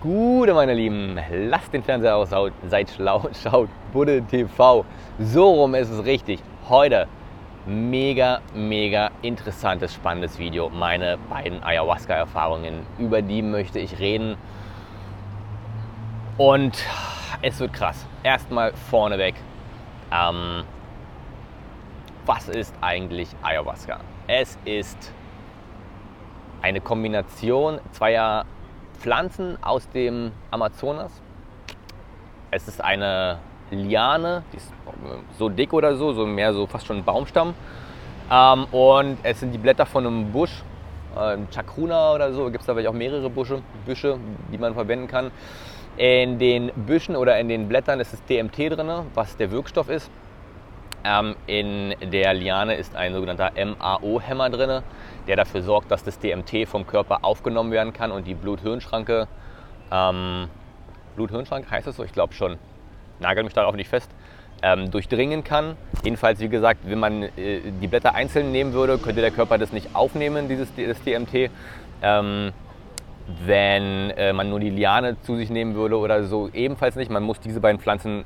Gute, 0.00 0.54
meine 0.54 0.74
Lieben. 0.74 1.18
Lasst 1.28 1.72
den 1.72 1.82
Fernseher 1.82 2.14
aus, 2.14 2.30
seid 2.68 2.88
schlau, 2.88 3.28
schaut 3.42 3.68
Budde 3.92 4.22
TV. 4.22 4.84
So 5.18 5.50
rum 5.54 5.74
ist 5.74 5.90
es 5.90 6.04
richtig. 6.04 6.40
Heute 6.68 7.08
mega, 7.66 8.40
mega 8.54 9.10
interessantes, 9.22 9.92
spannendes 9.92 10.38
Video. 10.38 10.68
Meine 10.68 11.18
beiden 11.28 11.64
Ayahuasca-Erfahrungen. 11.64 12.86
Über 12.96 13.22
die 13.22 13.42
möchte 13.42 13.80
ich 13.80 13.98
reden. 13.98 14.36
Und 16.36 16.78
es 17.42 17.58
wird 17.58 17.72
krass. 17.72 18.06
Erstmal 18.22 18.72
vorneweg. 18.74 19.34
Ähm, 20.12 20.62
was 22.24 22.48
ist 22.48 22.72
eigentlich 22.80 23.30
Ayahuasca? 23.42 23.98
Es 24.28 24.56
ist 24.64 25.12
eine 26.62 26.80
Kombination 26.80 27.80
zweier 27.90 28.44
Pflanzen 28.98 29.56
aus 29.62 29.88
dem 29.90 30.32
Amazonas. 30.50 31.12
Es 32.50 32.66
ist 32.66 32.82
eine 32.82 33.38
Liane, 33.70 34.42
die 34.52 34.56
ist 34.56 34.72
so 35.38 35.48
dick 35.48 35.72
oder 35.72 35.96
so, 35.96 36.12
so 36.12 36.26
mehr 36.26 36.52
so 36.52 36.66
fast 36.66 36.86
schon 36.86 36.98
ein 36.98 37.04
Baumstamm. 37.04 37.54
Ähm, 38.30 38.64
und 38.72 39.18
es 39.22 39.40
sind 39.40 39.52
die 39.52 39.58
Blätter 39.58 39.86
von 39.86 40.06
einem 40.06 40.32
Busch, 40.32 40.62
äh, 41.16 41.36
Chacruna 41.52 42.14
oder 42.14 42.32
so, 42.32 42.44
gibt 42.46 42.60
es 42.60 42.66
da 42.66 42.74
vielleicht 42.74 42.88
auch 42.88 42.94
mehrere 42.94 43.30
Busche, 43.30 43.62
Büsche, 43.86 44.18
die 44.52 44.58
man 44.58 44.74
verwenden 44.74 45.08
kann. 45.08 45.30
In 45.96 46.38
den 46.38 46.70
Büschen 46.74 47.16
oder 47.16 47.38
in 47.38 47.48
den 47.48 47.68
Blättern 47.68 48.00
ist 48.00 48.12
das 48.12 48.24
DMT 48.24 48.70
drin, 48.70 48.90
was 49.14 49.36
der 49.36 49.50
Wirkstoff 49.50 49.88
ist. 49.88 50.10
Ähm, 51.04 51.36
in 51.46 51.94
der 52.10 52.34
Liane 52.34 52.74
ist 52.74 52.96
ein 52.96 53.14
sogenannter 53.14 53.52
MAO-Hämmer 53.52 54.50
drin, 54.50 54.82
der 55.26 55.36
dafür 55.36 55.62
sorgt, 55.62 55.90
dass 55.90 56.02
das 56.02 56.18
DMT 56.18 56.66
vom 56.66 56.86
Körper 56.86 57.20
aufgenommen 57.22 57.70
werden 57.70 57.92
kann 57.92 58.10
und 58.10 58.26
die 58.26 58.34
Blut-Hirn-Schranke, 58.34 59.28
ähm, 59.92 60.48
Blut-Hirn-Schranke 61.16 61.70
heißt 61.70 61.86
es 61.86 61.96
so, 61.96 62.04
ich 62.04 62.12
glaube 62.12 62.34
schon, 62.34 62.58
nagel 63.20 63.44
mich 63.44 63.54
darauf 63.54 63.74
nicht 63.74 63.88
fest, 63.88 64.10
ähm, 64.62 64.90
durchdringen 64.90 65.44
kann. 65.44 65.76
Jedenfalls, 66.02 66.40
wie 66.40 66.48
gesagt, 66.48 66.80
wenn 66.84 66.98
man 66.98 67.22
äh, 67.22 67.60
die 67.80 67.86
Blätter 67.86 68.14
einzeln 68.14 68.50
nehmen 68.50 68.72
würde, 68.72 68.98
könnte 68.98 69.20
der 69.20 69.30
Körper 69.30 69.58
das 69.58 69.72
nicht 69.72 69.94
aufnehmen, 69.94 70.48
dieses 70.48 70.68
das 70.74 71.02
DMT. 71.02 71.50
Ähm, 72.02 72.52
wenn 73.44 74.10
äh, 74.10 74.32
man 74.32 74.48
nur 74.48 74.58
die 74.58 74.70
Liane 74.70 75.20
zu 75.20 75.36
sich 75.36 75.50
nehmen 75.50 75.74
würde 75.74 75.98
oder 75.98 76.24
so, 76.24 76.48
ebenfalls 76.52 76.96
nicht. 76.96 77.10
Man 77.10 77.22
muss 77.22 77.40
diese 77.40 77.60
beiden 77.60 77.80
Pflanzen 77.80 78.24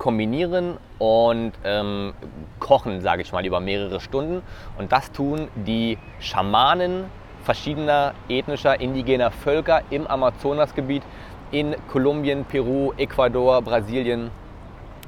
kombinieren 0.00 0.78
und 0.98 1.52
ähm, 1.62 2.14
kochen, 2.58 3.02
sage 3.02 3.20
ich 3.22 3.32
mal, 3.32 3.44
über 3.44 3.60
mehrere 3.60 4.00
Stunden. 4.00 4.42
Und 4.78 4.90
das 4.90 5.12
tun 5.12 5.48
die 5.54 5.98
Schamanen 6.18 7.04
verschiedener 7.44 8.14
ethnischer, 8.28 8.80
indigener 8.80 9.30
Völker 9.30 9.82
im 9.90 10.06
Amazonasgebiet 10.06 11.02
in 11.50 11.76
Kolumbien, 11.92 12.46
Peru, 12.46 12.92
Ecuador, 12.96 13.60
Brasilien. 13.60 14.30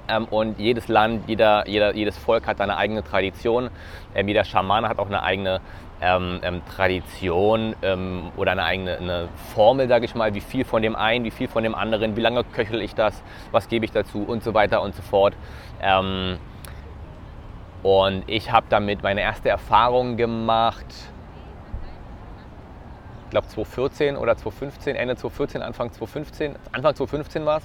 Ähm, 0.08 0.26
und 0.26 0.58
jedes 0.58 0.88
Land, 0.88 1.24
jeder, 1.26 1.66
jeder, 1.66 1.94
jedes 1.94 2.18
Volk 2.18 2.46
hat 2.46 2.58
seine 2.58 2.76
eigene 2.76 3.02
Tradition. 3.02 3.70
Ähm, 4.14 4.28
jeder 4.28 4.44
Schamane 4.44 4.88
hat 4.90 4.98
auch 4.98 5.06
eine 5.06 5.22
eigene 5.22 5.60
ähm, 6.02 6.40
ähm, 6.42 6.62
Tradition 6.66 7.76
ähm, 7.80 8.32
oder 8.36 8.52
eine 8.52 8.64
eigene 8.64 8.98
eine 8.98 9.28
Formel, 9.54 9.88
sage 9.88 10.04
ich 10.04 10.14
mal, 10.16 10.34
wie 10.34 10.40
viel 10.40 10.64
von 10.64 10.82
dem 10.82 10.96
einen, 10.96 11.24
wie 11.24 11.30
viel 11.30 11.46
von 11.46 11.62
dem 11.62 11.76
anderen, 11.76 12.16
wie 12.16 12.20
lange 12.20 12.42
köchel 12.42 12.82
ich 12.82 12.94
das, 12.94 13.22
was 13.52 13.68
gebe 13.68 13.84
ich 13.84 13.92
dazu 13.92 14.24
und 14.24 14.42
so 14.42 14.52
weiter 14.52 14.82
und 14.82 14.96
so 14.96 15.02
fort. 15.02 15.34
Ähm, 15.80 16.38
und 17.84 18.24
ich 18.26 18.50
habe 18.50 18.66
damit 18.68 19.02
meine 19.02 19.22
erste 19.22 19.48
Erfahrung 19.48 20.16
gemacht, 20.16 20.86
ich 23.24 23.30
glaube 23.30 23.46
2014 23.46 24.16
oder 24.16 24.36
2015, 24.36 24.96
Ende 24.96 25.16
2014, 25.16 25.62
Anfang 25.62 25.92
2015, 25.92 26.56
Anfang 26.72 26.94
2015 26.96 27.46
war 27.46 27.58
es, 27.58 27.64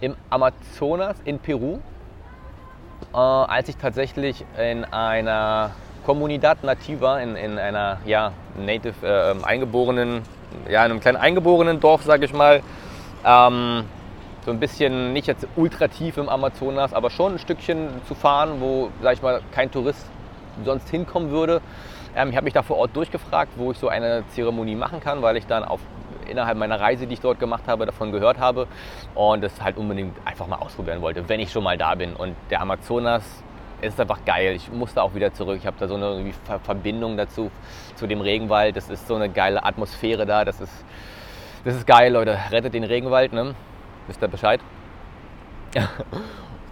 im 0.00 0.16
Amazonas 0.30 1.20
in 1.24 1.38
Peru, 1.38 1.78
äh, 3.12 3.16
als 3.16 3.68
ich 3.68 3.76
tatsächlich 3.76 4.44
in 4.58 4.84
einer 4.84 5.70
Comunidad 6.04 6.62
Nativa 6.62 7.18
in, 7.18 7.36
in 7.36 7.58
einer 7.58 7.98
ja, 8.04 8.32
native 8.56 9.06
äh, 9.06 9.44
eingeborenen, 9.44 10.22
ja, 10.68 10.84
in 10.84 10.92
einem 10.92 11.00
kleinen 11.00 11.16
eingeborenen 11.16 11.80
Dorf, 11.80 12.02
sage 12.02 12.24
ich 12.26 12.32
mal. 12.32 12.62
Ähm, 13.24 13.84
so 14.44 14.50
ein 14.50 14.60
bisschen, 14.60 15.14
nicht 15.14 15.26
jetzt 15.26 15.46
ultra 15.56 15.88
tief 15.88 16.18
im 16.18 16.28
Amazonas, 16.28 16.92
aber 16.92 17.08
schon 17.08 17.34
ein 17.34 17.38
Stückchen 17.38 17.88
zu 18.06 18.14
fahren, 18.14 18.60
wo, 18.60 18.90
sage 19.02 19.14
ich 19.14 19.22
mal, 19.22 19.40
kein 19.52 19.70
Tourist 19.70 20.06
sonst 20.64 20.90
hinkommen 20.90 21.30
würde. 21.30 21.62
Ähm, 22.14 22.28
ich 22.28 22.36
habe 22.36 22.44
mich 22.44 22.52
da 22.52 22.62
vor 22.62 22.76
Ort 22.76 22.94
durchgefragt, 22.94 23.52
wo 23.56 23.72
ich 23.72 23.78
so 23.78 23.88
eine 23.88 24.22
Zeremonie 24.28 24.74
machen 24.74 25.00
kann, 25.00 25.22
weil 25.22 25.36
ich 25.38 25.46
dann 25.46 25.64
auf, 25.64 25.80
innerhalb 26.28 26.58
meiner 26.58 26.78
Reise, 26.78 27.06
die 27.06 27.14
ich 27.14 27.20
dort 27.20 27.40
gemacht 27.40 27.64
habe, 27.66 27.86
davon 27.86 28.12
gehört 28.12 28.38
habe 28.38 28.66
und 29.14 29.42
das 29.42 29.62
halt 29.62 29.78
unbedingt 29.78 30.14
einfach 30.26 30.46
mal 30.46 30.56
ausprobieren 30.56 31.00
wollte, 31.00 31.26
wenn 31.28 31.40
ich 31.40 31.50
schon 31.50 31.64
mal 31.64 31.78
da 31.78 31.94
bin. 31.94 32.14
Und 32.14 32.36
der 32.50 32.60
Amazonas 32.60 33.24
es 33.84 33.94
ist 33.94 34.00
einfach 34.00 34.24
geil. 34.24 34.54
Ich 34.56 34.70
musste 34.72 35.02
auch 35.02 35.14
wieder 35.14 35.32
zurück. 35.32 35.58
Ich 35.60 35.66
habe 35.66 35.76
da 35.78 35.86
so 35.86 35.94
eine 35.94 36.32
Verbindung 36.62 37.16
dazu, 37.16 37.50
zu 37.96 38.06
dem 38.06 38.20
Regenwald. 38.20 38.76
Das 38.76 38.88
ist 38.88 39.06
so 39.06 39.14
eine 39.14 39.28
geile 39.28 39.64
Atmosphäre 39.64 40.26
da. 40.26 40.44
Das 40.44 40.60
ist, 40.60 40.84
das 41.64 41.76
ist 41.76 41.86
geil, 41.86 42.12
Leute. 42.12 42.38
Rettet 42.50 42.74
den 42.74 42.84
Regenwald, 42.84 43.32
ne? 43.32 43.54
Wisst 44.06 44.22
ihr 44.22 44.28
Bescheid? 44.28 44.60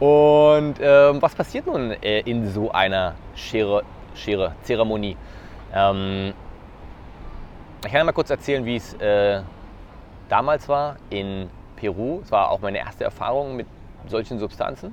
Und 0.00 0.76
ähm, 0.80 1.22
was 1.22 1.34
passiert 1.34 1.66
nun 1.66 1.92
äh, 2.02 2.20
in 2.20 2.48
so 2.48 2.72
einer 2.72 3.14
Schere, 3.36 3.82
Schere 4.14 4.54
Zeremonie? 4.62 5.16
Ähm, 5.72 6.32
ich 7.84 7.90
kann 7.90 7.98
ja 7.98 8.04
mal 8.04 8.12
kurz 8.12 8.30
erzählen, 8.30 8.64
wie 8.64 8.76
es 8.76 8.94
äh, 8.94 9.42
damals 10.28 10.68
war 10.68 10.96
in 11.10 11.48
Peru. 11.76 12.20
Es 12.22 12.32
war 12.32 12.50
auch 12.50 12.60
meine 12.60 12.78
erste 12.78 13.04
Erfahrung 13.04 13.56
mit 13.56 13.66
solchen 14.08 14.38
Substanzen 14.38 14.92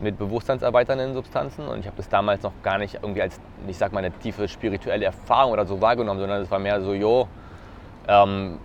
mit 0.00 0.18
bewusstseinserweiternden 0.18 1.14
Substanzen 1.14 1.66
und 1.68 1.80
ich 1.80 1.86
habe 1.86 1.96
das 1.96 2.08
damals 2.08 2.42
noch 2.42 2.52
gar 2.62 2.78
nicht 2.78 2.94
irgendwie 2.94 3.22
als, 3.22 3.40
ich 3.66 3.78
sag 3.78 3.92
mal, 3.92 4.00
eine 4.00 4.12
tiefe 4.12 4.46
spirituelle 4.46 5.06
Erfahrung 5.06 5.52
oder 5.52 5.64
so 5.64 5.80
wahrgenommen, 5.80 6.20
sondern 6.20 6.42
es 6.42 6.50
war 6.50 6.58
mehr 6.58 6.80
so, 6.80 6.92
jo, 6.92 7.28
ähm, 8.08 8.58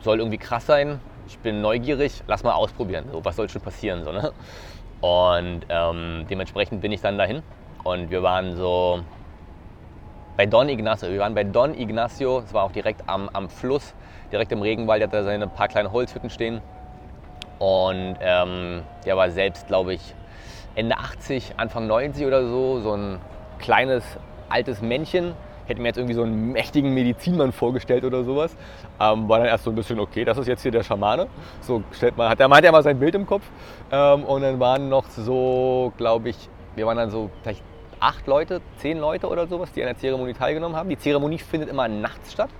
soll 0.00 0.18
irgendwie 0.18 0.38
krass 0.38 0.66
sein, 0.66 1.00
ich 1.26 1.38
bin 1.38 1.60
neugierig, 1.60 2.22
lass 2.28 2.44
mal 2.44 2.52
ausprobieren, 2.52 3.06
so, 3.10 3.24
was 3.24 3.36
soll 3.36 3.48
schon 3.48 3.62
passieren, 3.62 4.04
so, 4.04 4.12
ne? 4.12 4.32
Und 5.00 5.66
ähm, 5.68 6.26
dementsprechend 6.30 6.80
bin 6.80 6.92
ich 6.92 7.00
dann 7.00 7.18
dahin 7.18 7.42
und 7.84 8.10
wir 8.10 8.22
waren 8.22 8.56
so 8.56 9.00
bei 10.36 10.46
Don 10.46 10.68
Ignacio, 10.68 11.10
wir 11.10 11.20
waren 11.20 11.34
bei 11.34 11.44
Don 11.44 11.74
Ignacio, 11.74 12.38
es 12.38 12.52
war 12.52 12.64
auch 12.64 12.72
direkt 12.72 13.08
am, 13.08 13.28
am 13.32 13.48
Fluss, 13.48 13.94
direkt 14.30 14.52
im 14.52 14.62
Regenwald, 14.62 15.00
der 15.00 15.08
hat 15.08 15.14
da 15.14 15.24
seine 15.24 15.48
paar 15.48 15.68
kleine 15.68 15.92
Holzhütten 15.92 16.30
stehen. 16.30 16.60
Und 17.58 18.16
ähm, 18.20 18.82
der 19.06 19.16
war 19.16 19.30
selbst, 19.30 19.66
glaube 19.66 19.94
ich, 19.94 20.14
Ende 20.76 20.98
80, 20.98 21.54
Anfang 21.56 21.86
90 21.86 22.26
oder 22.26 22.46
so, 22.46 22.80
so 22.80 22.92
ein 22.92 23.18
kleines, 23.58 24.04
altes 24.48 24.82
Männchen. 24.82 25.34
Hätte 25.66 25.80
mir 25.80 25.88
jetzt 25.88 25.96
irgendwie 25.96 26.14
so 26.14 26.22
einen 26.22 26.52
mächtigen 26.52 26.94
Medizinmann 26.94 27.50
vorgestellt 27.50 28.04
oder 28.04 28.22
sowas. 28.22 28.56
Ähm, 29.00 29.28
war 29.28 29.38
dann 29.38 29.48
erst 29.48 29.64
so 29.64 29.70
ein 29.70 29.74
bisschen, 29.74 29.98
okay, 29.98 30.24
das 30.24 30.38
ist 30.38 30.46
jetzt 30.46 30.62
hier 30.62 30.70
der 30.70 30.84
Schamane. 30.84 31.26
So 31.60 31.82
stellt 31.90 32.16
man, 32.16 32.28
hat 32.28 32.38
er 32.38 32.48
er 32.48 32.72
mal 32.72 32.82
sein 32.84 33.00
Bild 33.00 33.16
im 33.16 33.26
Kopf. 33.26 33.42
Ähm, 33.90 34.24
und 34.24 34.42
dann 34.42 34.60
waren 34.60 34.88
noch 34.88 35.08
so, 35.08 35.92
glaube 35.96 36.28
ich, 36.28 36.48
wir 36.76 36.86
waren 36.86 36.98
dann 36.98 37.10
so 37.10 37.30
vielleicht 37.42 37.64
acht 37.98 38.26
Leute, 38.26 38.60
zehn 38.76 38.98
Leute 38.98 39.28
oder 39.28 39.46
sowas, 39.46 39.72
die 39.72 39.82
an 39.82 39.88
der 39.88 39.96
Zeremonie 39.96 40.34
teilgenommen 40.34 40.76
haben. 40.76 40.88
Die 40.88 40.98
Zeremonie 40.98 41.38
findet 41.38 41.70
immer 41.70 41.88
nachts 41.88 42.32
statt. 42.32 42.50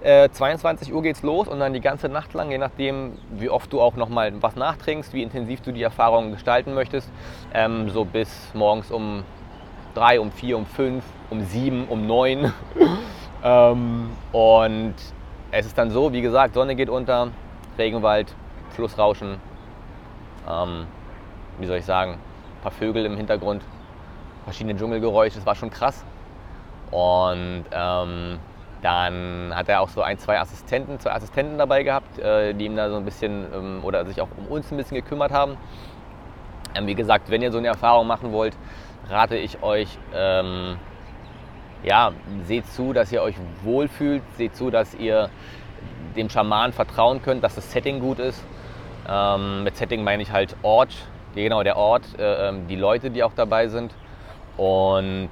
Äh, 0.00 0.28
22 0.30 0.94
Uhr 0.94 1.02
geht's 1.02 1.22
los 1.22 1.48
und 1.48 1.58
dann 1.58 1.72
die 1.72 1.80
ganze 1.80 2.08
Nacht 2.08 2.32
lang, 2.32 2.50
je 2.52 2.58
nachdem, 2.58 3.18
wie 3.30 3.50
oft 3.50 3.72
du 3.72 3.80
auch 3.80 3.96
noch 3.96 4.08
mal 4.08 4.32
was 4.40 4.54
nachtrinkst, 4.54 5.12
wie 5.12 5.24
intensiv 5.24 5.60
du 5.60 5.72
die 5.72 5.82
Erfahrung 5.82 6.30
gestalten 6.30 6.74
möchtest, 6.74 7.10
ähm, 7.52 7.90
so 7.90 8.04
bis 8.04 8.54
morgens 8.54 8.92
um 8.92 9.24
drei, 9.94 10.20
um 10.20 10.30
vier, 10.30 10.56
um 10.56 10.66
fünf, 10.66 11.02
um 11.30 11.44
sieben, 11.44 11.88
um 11.88 12.06
neun. 12.06 12.52
ähm, 13.44 14.10
und 14.30 14.94
es 15.50 15.66
ist 15.66 15.76
dann 15.76 15.90
so, 15.90 16.12
wie 16.12 16.22
gesagt, 16.22 16.54
Sonne 16.54 16.76
geht 16.76 16.90
unter, 16.90 17.28
Regenwald, 17.76 18.32
Flussrauschen, 18.70 19.40
ähm, 20.48 20.86
wie 21.58 21.66
soll 21.66 21.78
ich 21.78 21.84
sagen, 21.84 22.12
ein 22.12 22.62
paar 22.62 22.70
Vögel 22.70 23.04
im 23.04 23.16
Hintergrund, 23.16 23.62
verschiedene 24.44 24.78
Dschungelgeräusche, 24.78 25.36
das 25.36 25.46
war 25.46 25.56
schon 25.56 25.70
krass. 25.70 26.04
Und 26.92 27.64
ähm, 27.72 28.38
dann 28.82 29.52
hat 29.54 29.68
er 29.68 29.80
auch 29.80 29.88
so 29.88 30.02
ein, 30.02 30.18
zwei 30.18 30.38
Assistenten, 30.38 31.00
zwei 31.00 31.12
Assistenten 31.12 31.58
dabei 31.58 31.82
gehabt, 31.82 32.18
äh, 32.18 32.54
die 32.54 32.66
ihm 32.66 32.76
da 32.76 32.90
so 32.90 32.96
ein 32.96 33.04
bisschen 33.04 33.46
ähm, 33.52 33.80
oder 33.82 34.04
sich 34.06 34.20
auch 34.20 34.28
um 34.36 34.46
uns 34.46 34.70
ein 34.70 34.76
bisschen 34.76 34.96
gekümmert 34.96 35.32
haben. 35.32 35.56
Ähm, 36.74 36.86
wie 36.86 36.94
gesagt, 36.94 37.30
wenn 37.30 37.42
ihr 37.42 37.50
so 37.50 37.58
eine 37.58 37.68
Erfahrung 37.68 38.06
machen 38.06 38.32
wollt, 38.32 38.56
rate 39.10 39.36
ich 39.36 39.62
euch, 39.62 39.98
ähm, 40.14 40.76
ja, 41.82 42.12
seht 42.44 42.66
zu, 42.66 42.92
dass 42.92 43.10
ihr 43.10 43.22
euch 43.22 43.36
wohlfühlt, 43.62 44.22
seht 44.36 44.54
zu, 44.54 44.70
dass 44.70 44.94
ihr 44.94 45.28
dem 46.16 46.28
Schaman 46.28 46.72
vertrauen 46.72 47.22
könnt, 47.22 47.42
dass 47.42 47.54
das 47.54 47.72
Setting 47.72 48.00
gut 48.00 48.18
ist. 48.18 48.44
Ähm, 49.08 49.64
mit 49.64 49.76
Setting 49.76 50.04
meine 50.04 50.22
ich 50.22 50.30
halt 50.30 50.54
Ort, 50.62 50.94
genau 51.34 51.62
der 51.62 51.76
Ort, 51.76 52.18
äh, 52.18 52.52
die 52.68 52.76
Leute, 52.76 53.10
die 53.10 53.24
auch 53.24 53.32
dabei 53.34 53.68
sind. 53.68 53.92
Und 54.56 55.30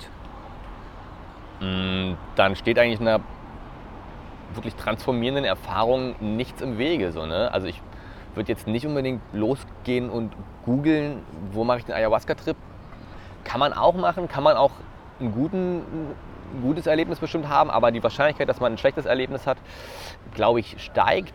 mh, 1.60 1.66
mm, 1.66 2.16
dann 2.36 2.56
steht 2.56 2.78
eigentlich 2.78 3.00
eine 3.00 3.20
wirklich 4.54 4.74
transformierenden 4.74 5.44
Erfahrungen 5.44 6.14
nichts 6.36 6.60
im 6.60 6.78
Wege. 6.78 7.12
So, 7.12 7.26
ne? 7.26 7.52
Also 7.52 7.66
ich 7.66 7.80
würde 8.34 8.52
jetzt 8.52 8.66
nicht 8.66 8.86
unbedingt 8.86 9.20
losgehen 9.32 10.10
und 10.10 10.32
googeln, 10.64 11.22
wo 11.52 11.64
mache 11.64 11.78
ich 11.78 11.84
den 11.84 11.94
Ayahuasca-Trip. 11.94 12.56
Kann 13.44 13.60
man 13.60 13.72
auch 13.72 13.94
machen, 13.94 14.28
kann 14.28 14.42
man 14.42 14.56
auch 14.56 14.72
einen 15.20 15.32
guten, 15.32 15.78
ein 16.54 16.62
gutes 16.62 16.86
Erlebnis 16.86 17.18
bestimmt 17.18 17.48
haben, 17.48 17.70
aber 17.70 17.90
die 17.90 18.02
Wahrscheinlichkeit, 18.02 18.48
dass 18.48 18.60
man 18.60 18.72
ein 18.72 18.78
schlechtes 18.78 19.06
Erlebnis 19.06 19.46
hat, 19.46 19.58
glaube 20.34 20.60
ich, 20.60 20.76
steigt. 20.82 21.34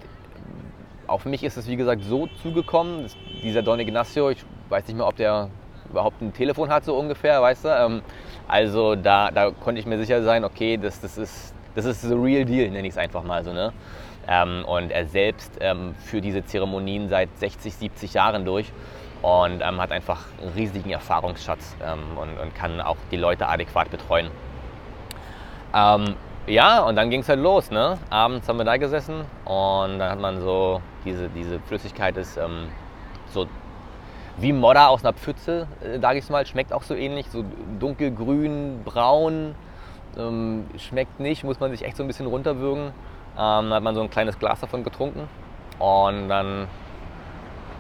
Für 1.17 1.27
mich 1.27 1.43
ist 1.43 1.57
es, 1.57 1.67
wie 1.67 1.75
gesagt, 1.75 2.03
so 2.03 2.27
zugekommen. 2.41 3.07
Dieser 3.43 3.61
Don 3.61 3.79
Ignacio, 3.79 4.29
ich 4.29 4.45
weiß 4.69 4.87
nicht 4.87 4.95
mehr, 4.95 5.07
ob 5.07 5.17
der 5.17 5.49
überhaupt 5.89 6.21
ein 6.21 6.33
Telefon 6.33 6.69
hat, 6.69 6.85
so 6.85 6.95
ungefähr, 6.95 7.41
weißt 7.41 7.65
du. 7.65 7.69
Ähm, 7.69 8.01
also 8.47 8.95
da, 8.95 9.29
da 9.29 9.51
konnte 9.51 9.79
ich 9.79 9.85
mir 9.85 9.97
sicher 9.97 10.23
sein, 10.23 10.43
okay, 10.43 10.77
das, 10.77 11.01
das, 11.01 11.17
ist, 11.17 11.53
das 11.75 11.85
ist 11.85 12.01
the 12.01 12.13
real 12.13 12.45
deal, 12.45 12.69
nenne 12.69 12.87
ich 12.87 12.93
es 12.93 12.97
einfach 12.97 13.23
mal 13.23 13.43
so. 13.43 13.53
Ne? 13.53 13.73
Ähm, 14.27 14.65
und 14.65 14.91
er 14.91 15.05
selbst 15.05 15.57
ähm, 15.59 15.95
führt 15.95 16.23
diese 16.23 16.45
Zeremonien 16.45 17.09
seit 17.09 17.29
60, 17.37 17.73
70 17.73 18.13
Jahren 18.13 18.45
durch 18.45 18.71
und 19.21 19.61
ähm, 19.61 19.79
hat 19.79 19.91
einfach 19.91 20.25
einen 20.41 20.51
riesigen 20.53 20.91
Erfahrungsschatz 20.91 21.75
ähm, 21.83 22.17
und, 22.17 22.37
und, 22.39 22.55
kann 22.55 22.81
auch 22.81 22.97
die 23.11 23.17
Leute 23.17 23.47
adäquat 23.47 23.89
betreuen. 23.89 24.29
Ähm, 25.73 26.15
ja, 26.47 26.81
und 26.81 26.95
dann 26.95 27.09
ging 27.09 27.21
es 27.21 27.29
halt 27.29 27.39
los. 27.39 27.71
Ne? 27.71 27.97
Abends 28.09 28.47
haben 28.47 28.57
wir 28.57 28.65
da 28.65 28.77
gesessen 28.77 29.21
und 29.45 29.99
dann 29.99 30.11
hat 30.11 30.19
man 30.19 30.41
so, 30.41 30.81
diese, 31.05 31.29
diese 31.29 31.59
Flüssigkeit 31.59 32.17
ist 32.17 32.37
ähm, 32.37 32.67
so 33.27 33.47
wie 34.37 34.53
Modder 34.53 34.89
aus 34.89 35.03
einer 35.03 35.13
Pfütze, 35.13 35.67
äh, 35.83 35.99
sage 35.99 36.19
ich 36.19 36.29
mal, 36.29 36.45
schmeckt 36.45 36.73
auch 36.73 36.83
so 36.83 36.95
ähnlich, 36.95 37.29
so 37.29 37.45
dunkelgrün, 37.79 38.81
braun, 38.83 39.55
ähm, 40.17 40.65
schmeckt 40.77 41.19
nicht, 41.19 41.43
muss 41.43 41.59
man 41.59 41.71
sich 41.71 41.83
echt 41.83 41.97
so 41.97 42.03
ein 42.03 42.07
bisschen 42.07 42.27
runterwürgen. 42.27 42.87
Ähm, 42.87 42.93
dann 43.35 43.73
hat 43.73 43.83
man 43.83 43.95
so 43.95 44.01
ein 44.01 44.09
kleines 44.09 44.37
Glas 44.39 44.59
davon 44.59 44.83
getrunken 44.83 45.27
und 45.79 46.29
dann 46.29 46.67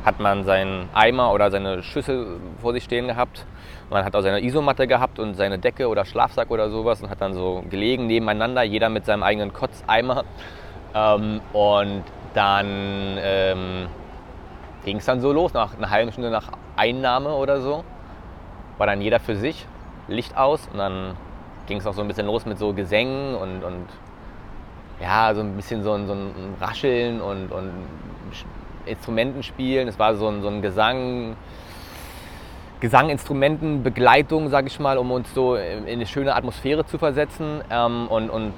hat 0.03 0.19
man 0.19 0.43
seinen 0.43 0.89
Eimer 0.93 1.31
oder 1.31 1.51
seine 1.51 1.83
Schüssel 1.83 2.39
vor 2.59 2.73
sich 2.73 2.83
stehen 2.83 3.07
gehabt. 3.07 3.45
Man 3.89 4.03
hat 4.03 4.15
auch 4.15 4.21
seine 4.21 4.43
Isomatte 4.43 4.87
gehabt 4.87 5.19
und 5.19 5.35
seine 5.35 5.59
Decke 5.59 5.87
oder 5.87 6.05
Schlafsack 6.05 6.49
oder 6.49 6.69
sowas 6.69 7.01
und 7.01 7.09
hat 7.09 7.21
dann 7.21 7.33
so 7.33 7.63
gelegen 7.69 8.07
nebeneinander, 8.07 8.63
jeder 8.63 8.89
mit 8.89 9.05
seinem 9.05 9.23
eigenen 9.23 9.53
Kotzeimer. 9.53 10.23
Ähm, 10.95 11.41
und 11.53 12.03
dann 12.33 13.17
ähm, 13.19 13.87
ging 14.83 14.97
es 14.97 15.05
dann 15.05 15.21
so 15.21 15.31
los, 15.31 15.53
nach 15.53 15.77
einer 15.77 15.89
halben 15.89 16.11
Stunde 16.11 16.31
nach 16.31 16.51
Einnahme 16.75 17.33
oder 17.33 17.61
so. 17.61 17.83
War 18.77 18.87
dann 18.87 19.01
jeder 19.01 19.19
für 19.19 19.35
sich, 19.35 19.67
Licht 20.07 20.35
aus 20.35 20.67
und 20.71 20.79
dann 20.79 21.15
ging 21.67 21.77
es 21.77 21.87
auch 21.87 21.93
so 21.93 22.01
ein 22.01 22.07
bisschen 22.07 22.27
los 22.27 22.45
mit 22.45 22.57
so 22.57 22.73
Gesängen 22.73 23.35
und, 23.35 23.63
und 23.63 23.87
ja, 25.01 25.33
so 25.33 25.41
ein 25.41 25.55
bisschen 25.55 25.83
so 25.83 25.93
ein, 25.93 26.07
so 26.07 26.13
ein 26.13 26.55
Rascheln 26.59 27.21
und, 27.21 27.51
und 27.51 27.71
Instrumenten 28.85 29.43
spielen. 29.43 29.87
Es 29.87 29.97
war 29.97 30.15
so 30.15 30.27
ein, 30.27 30.41
so 30.41 30.47
ein 30.47 30.61
Gesang, 30.61 31.35
Gesanginstrumentenbegleitung, 32.79 34.49
sage 34.49 34.67
ich 34.67 34.79
mal, 34.79 34.97
um 34.97 35.11
uns 35.11 35.33
so 35.33 35.55
in 35.55 35.87
eine 35.87 36.05
schöne 36.05 36.35
Atmosphäre 36.35 36.85
zu 36.85 36.97
versetzen 36.97 37.61
ähm, 37.69 38.07
und, 38.07 38.29
und 38.29 38.53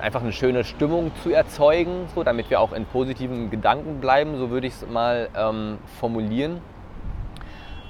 einfach 0.00 0.22
eine 0.22 0.32
schöne 0.32 0.64
Stimmung 0.64 1.10
zu 1.22 1.30
erzeugen, 1.30 2.06
so, 2.14 2.22
damit 2.22 2.50
wir 2.50 2.60
auch 2.60 2.72
in 2.72 2.84
positiven 2.84 3.50
Gedanken 3.50 4.00
bleiben, 4.00 4.36
so 4.36 4.50
würde 4.50 4.66
ich 4.66 4.74
es 4.74 4.86
mal 4.88 5.28
ähm, 5.36 5.78
formulieren. 5.98 6.60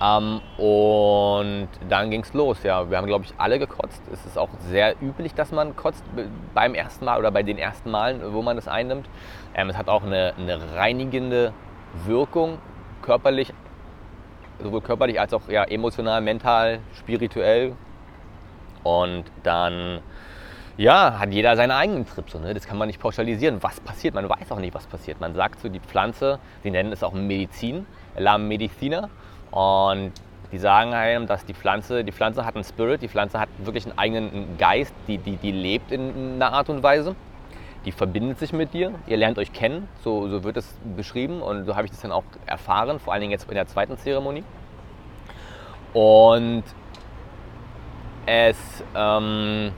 Ähm, 0.02 0.40
und 0.58 1.68
dann 1.88 2.10
ging 2.10 2.22
es 2.22 2.32
los. 2.34 2.62
Ja. 2.62 2.90
Wir 2.90 2.96
haben, 2.96 3.06
glaube 3.06 3.24
ich, 3.24 3.34
alle 3.38 3.58
gekotzt. 3.58 4.02
Es 4.12 4.26
ist 4.26 4.36
auch 4.36 4.48
sehr 4.68 5.00
üblich, 5.00 5.34
dass 5.34 5.52
man 5.52 5.76
kotzt 5.76 6.04
beim 6.54 6.74
ersten 6.74 7.04
Mal 7.04 7.18
oder 7.18 7.30
bei 7.30 7.42
den 7.42 7.58
ersten 7.58 7.90
Malen, 7.90 8.20
wo 8.32 8.42
man 8.42 8.56
das 8.56 8.66
einnimmt. 8.66 9.08
Ähm, 9.54 9.70
es 9.70 9.76
hat 9.76 9.88
auch 9.88 10.02
eine, 10.02 10.34
eine 10.36 10.74
reinigende 10.74 11.52
Wirkung, 12.04 12.58
körperlich, 13.02 13.52
sowohl 14.60 14.80
körperlich 14.80 15.20
als 15.20 15.34
auch 15.34 15.48
ja, 15.48 15.64
emotional, 15.64 16.20
mental, 16.20 16.80
spirituell. 16.94 17.76
Und 18.82 19.24
dann 19.44 20.00
ja, 20.76 21.18
hat 21.20 21.32
jeder 21.32 21.54
seine 21.54 21.76
eigenen 21.76 22.06
Trips. 22.06 22.34
Ne? 22.34 22.54
Das 22.54 22.66
kann 22.66 22.78
man 22.78 22.88
nicht 22.88 22.98
pauschalisieren. 22.98 23.62
Was 23.62 23.78
passiert? 23.78 24.14
Man 24.14 24.28
weiß 24.28 24.50
auch 24.50 24.58
nicht, 24.58 24.74
was 24.74 24.86
passiert. 24.86 25.20
Man 25.20 25.34
sagt 25.34 25.60
so, 25.60 25.68
die 25.68 25.78
Pflanze, 25.78 26.40
sie 26.64 26.72
nennen 26.72 26.90
es 26.92 27.04
auch 27.04 27.12
Medizin, 27.12 27.86
La 28.16 28.38
Medicina. 28.38 29.08
Und 29.52 30.12
die 30.50 30.58
sagen 30.58 30.92
einem, 30.92 31.26
dass 31.26 31.46
die 31.46 31.54
Pflanze, 31.54 32.02
die 32.04 32.12
Pflanze 32.12 32.44
hat 32.44 32.56
einen 32.56 32.64
Spirit, 32.64 33.00
die 33.00 33.08
Pflanze 33.08 33.38
hat 33.38 33.48
wirklich 33.58 33.86
einen 33.86 33.98
eigenen 33.98 34.58
Geist, 34.58 34.92
die, 35.06 35.18
die, 35.18 35.36
die 35.36 35.52
lebt 35.52 35.92
in 35.92 36.34
einer 36.34 36.52
Art 36.52 36.68
und 36.68 36.82
Weise 36.82 37.14
die 37.84 37.92
verbindet 37.92 38.38
sich 38.38 38.52
mit 38.52 38.74
dir, 38.74 38.92
ihr 39.06 39.16
lernt 39.16 39.38
euch 39.38 39.52
kennen, 39.52 39.88
so, 40.04 40.28
so 40.28 40.44
wird 40.44 40.56
es 40.56 40.74
beschrieben 40.96 41.42
und 41.42 41.64
so 41.64 41.74
habe 41.74 41.86
ich 41.86 41.90
das 41.90 42.00
dann 42.00 42.12
auch 42.12 42.24
erfahren, 42.46 43.00
vor 43.00 43.12
allen 43.12 43.22
Dingen 43.22 43.32
jetzt 43.32 43.48
in 43.48 43.54
der 43.54 43.66
zweiten 43.66 43.96
Zeremonie. 43.98 44.44
Und 45.92 46.62
es, 48.24 48.56
ähm, 48.94 49.72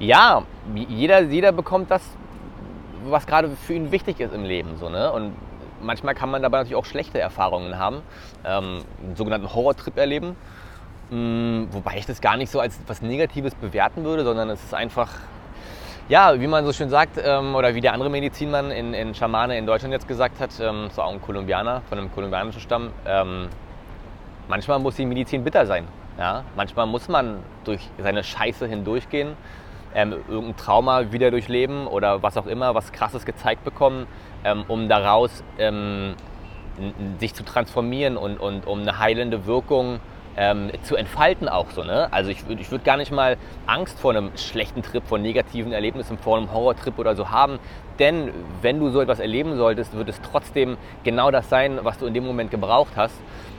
ja, 0.00 0.42
jeder, 0.74 1.20
jeder 1.22 1.52
bekommt 1.52 1.90
das, 1.90 2.02
was 3.04 3.26
gerade 3.26 3.48
für 3.50 3.74
ihn 3.74 3.92
wichtig 3.92 4.20
ist 4.20 4.34
im 4.34 4.44
Leben. 4.44 4.76
So, 4.78 4.88
ne? 4.88 5.12
Und 5.12 5.34
manchmal 5.82 6.14
kann 6.14 6.30
man 6.30 6.42
dabei 6.42 6.58
natürlich 6.58 6.76
auch 6.76 6.84
schlechte 6.84 7.20
Erfahrungen 7.20 7.78
haben, 7.78 8.02
ähm, 8.44 8.84
einen 9.02 9.16
sogenannten 9.16 9.52
Horrortrip 9.52 9.96
erleben. 9.96 10.36
Ähm, 11.10 11.68
wobei 11.70 11.96
ich 11.96 12.06
das 12.06 12.20
gar 12.20 12.36
nicht 12.36 12.50
so 12.50 12.60
als 12.60 12.78
etwas 12.78 13.02
Negatives 13.02 13.54
bewerten 13.54 14.04
würde, 14.04 14.24
sondern 14.24 14.50
es 14.50 14.62
ist 14.62 14.74
einfach 14.74 15.10
ja, 16.08 16.40
wie 16.40 16.46
man 16.46 16.64
so 16.64 16.72
schön 16.72 16.88
sagt, 16.88 17.20
ähm, 17.22 17.54
oder 17.54 17.74
wie 17.74 17.82
der 17.82 17.92
andere 17.92 18.08
Medizinmann 18.08 18.70
in, 18.70 18.94
in 18.94 19.14
Schamane 19.14 19.58
in 19.58 19.66
Deutschland 19.66 19.92
jetzt 19.92 20.08
gesagt 20.08 20.40
hat, 20.40 20.50
ähm, 20.58 20.84
das 20.88 20.96
war 20.96 21.04
auch 21.04 21.12
ein 21.12 21.20
Kolumbianer 21.20 21.82
von 21.88 21.98
einem 21.98 22.10
kolumbianischen 22.10 22.62
Stamm, 22.62 22.90
ähm, 23.06 23.48
manchmal 24.48 24.78
muss 24.78 24.96
die 24.96 25.04
Medizin 25.04 25.44
bitter 25.44 25.66
sein. 25.66 25.86
Ja? 26.18 26.44
Manchmal 26.56 26.86
muss 26.86 27.08
man 27.08 27.40
durch 27.64 27.90
seine 27.98 28.24
Scheiße 28.24 28.66
hindurchgehen, 28.66 29.36
ähm, 29.94 30.14
irgendein 30.28 30.56
Trauma 30.56 31.12
wieder 31.12 31.30
durchleben 31.30 31.86
oder 31.86 32.22
was 32.22 32.36
auch 32.36 32.46
immer, 32.46 32.74
was 32.74 32.92
Krasses 32.92 33.24
gezeigt 33.24 33.64
bekommen, 33.64 34.06
ähm, 34.44 34.64
um 34.68 34.88
daraus 34.88 35.42
ähm, 35.58 36.14
sich 37.18 37.34
zu 37.34 37.44
transformieren 37.44 38.16
und, 38.16 38.38
und 38.38 38.66
um 38.66 38.80
eine 38.80 38.98
heilende 38.98 39.46
Wirkung 39.46 40.00
ähm, 40.36 40.70
zu 40.82 40.94
entfalten 40.94 41.48
auch 41.48 41.70
so. 41.70 41.82
Ne? 41.82 42.08
Also 42.12 42.30
ich, 42.30 42.44
ich 42.48 42.70
würde 42.70 42.84
gar 42.84 42.96
nicht 42.96 43.10
mal 43.10 43.36
Angst 43.66 43.98
vor 43.98 44.12
einem 44.12 44.30
schlechten 44.36 44.82
Trip, 44.82 45.02
vor 45.04 45.18
negativen 45.18 45.72
Erlebnissen, 45.72 46.16
vor 46.16 46.36
einem 46.36 46.52
Horrortrip 46.52 46.98
oder 46.98 47.16
so 47.16 47.30
haben. 47.30 47.58
Denn 47.98 48.30
wenn 48.62 48.78
du 48.78 48.90
so 48.90 49.00
etwas 49.00 49.18
erleben 49.18 49.56
solltest, 49.56 49.96
wird 49.96 50.08
es 50.08 50.20
trotzdem 50.22 50.76
genau 51.02 51.32
das 51.32 51.48
sein, 51.48 51.80
was 51.82 51.98
du 51.98 52.06
in 52.06 52.14
dem 52.14 52.24
Moment 52.24 52.52
gebraucht 52.52 52.92
hast. 52.94 53.14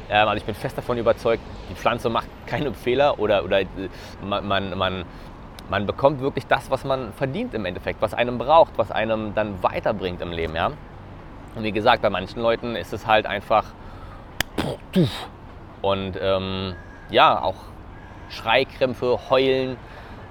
Ähm, 0.09 0.27
also 0.27 0.37
ich 0.37 0.45
bin 0.45 0.55
fest 0.55 0.77
davon 0.77 0.97
überzeugt, 0.97 1.43
die 1.69 1.75
Pflanze 1.75 2.09
macht 2.09 2.27
keine 2.47 2.73
Fehler 2.73 3.19
oder, 3.19 3.43
oder 3.43 3.59
äh, 3.59 3.67
man, 4.23 4.47
man, 4.47 4.77
man 4.77 5.05
man 5.69 5.85
bekommt 5.85 6.19
wirklich 6.19 6.47
das, 6.47 6.69
was 6.71 6.83
man 6.83 7.13
verdient 7.13 7.53
im 7.53 7.65
Endeffekt, 7.65 8.01
was 8.01 8.13
einem 8.13 8.37
braucht, 8.37 8.77
was 8.77 8.91
einem 8.91 9.33
dann 9.35 9.61
weiterbringt 9.63 10.21
im 10.21 10.31
Leben. 10.31 10.55
Ja? 10.55 10.71
Und 11.55 11.63
wie 11.63 11.71
gesagt, 11.71 12.01
bei 12.01 12.09
manchen 12.09 12.41
Leuten 12.41 12.75
ist 12.75 12.93
es 12.93 13.07
halt 13.07 13.25
einfach 13.25 13.65
und 15.81 16.17
ähm, 16.21 16.75
ja, 17.09 17.41
auch 17.41 17.55
Schreikrämpfe, 18.29 19.19
Heulen, 19.29 19.77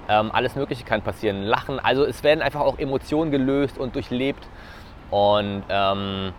ähm, 0.07 0.31
alles 0.31 0.55
Mögliche 0.55 0.83
kann 0.83 1.01
passieren. 1.01 1.43
Lachen, 1.43 1.79
also 1.79 2.03
es 2.03 2.23
werden 2.23 2.41
einfach 2.41 2.61
auch 2.61 2.77
Emotionen 2.77 3.31
gelöst 3.31 3.77
und 3.77 3.95
durchlebt. 3.95 4.47
Und 5.11 5.63
ähm, 5.69 6.33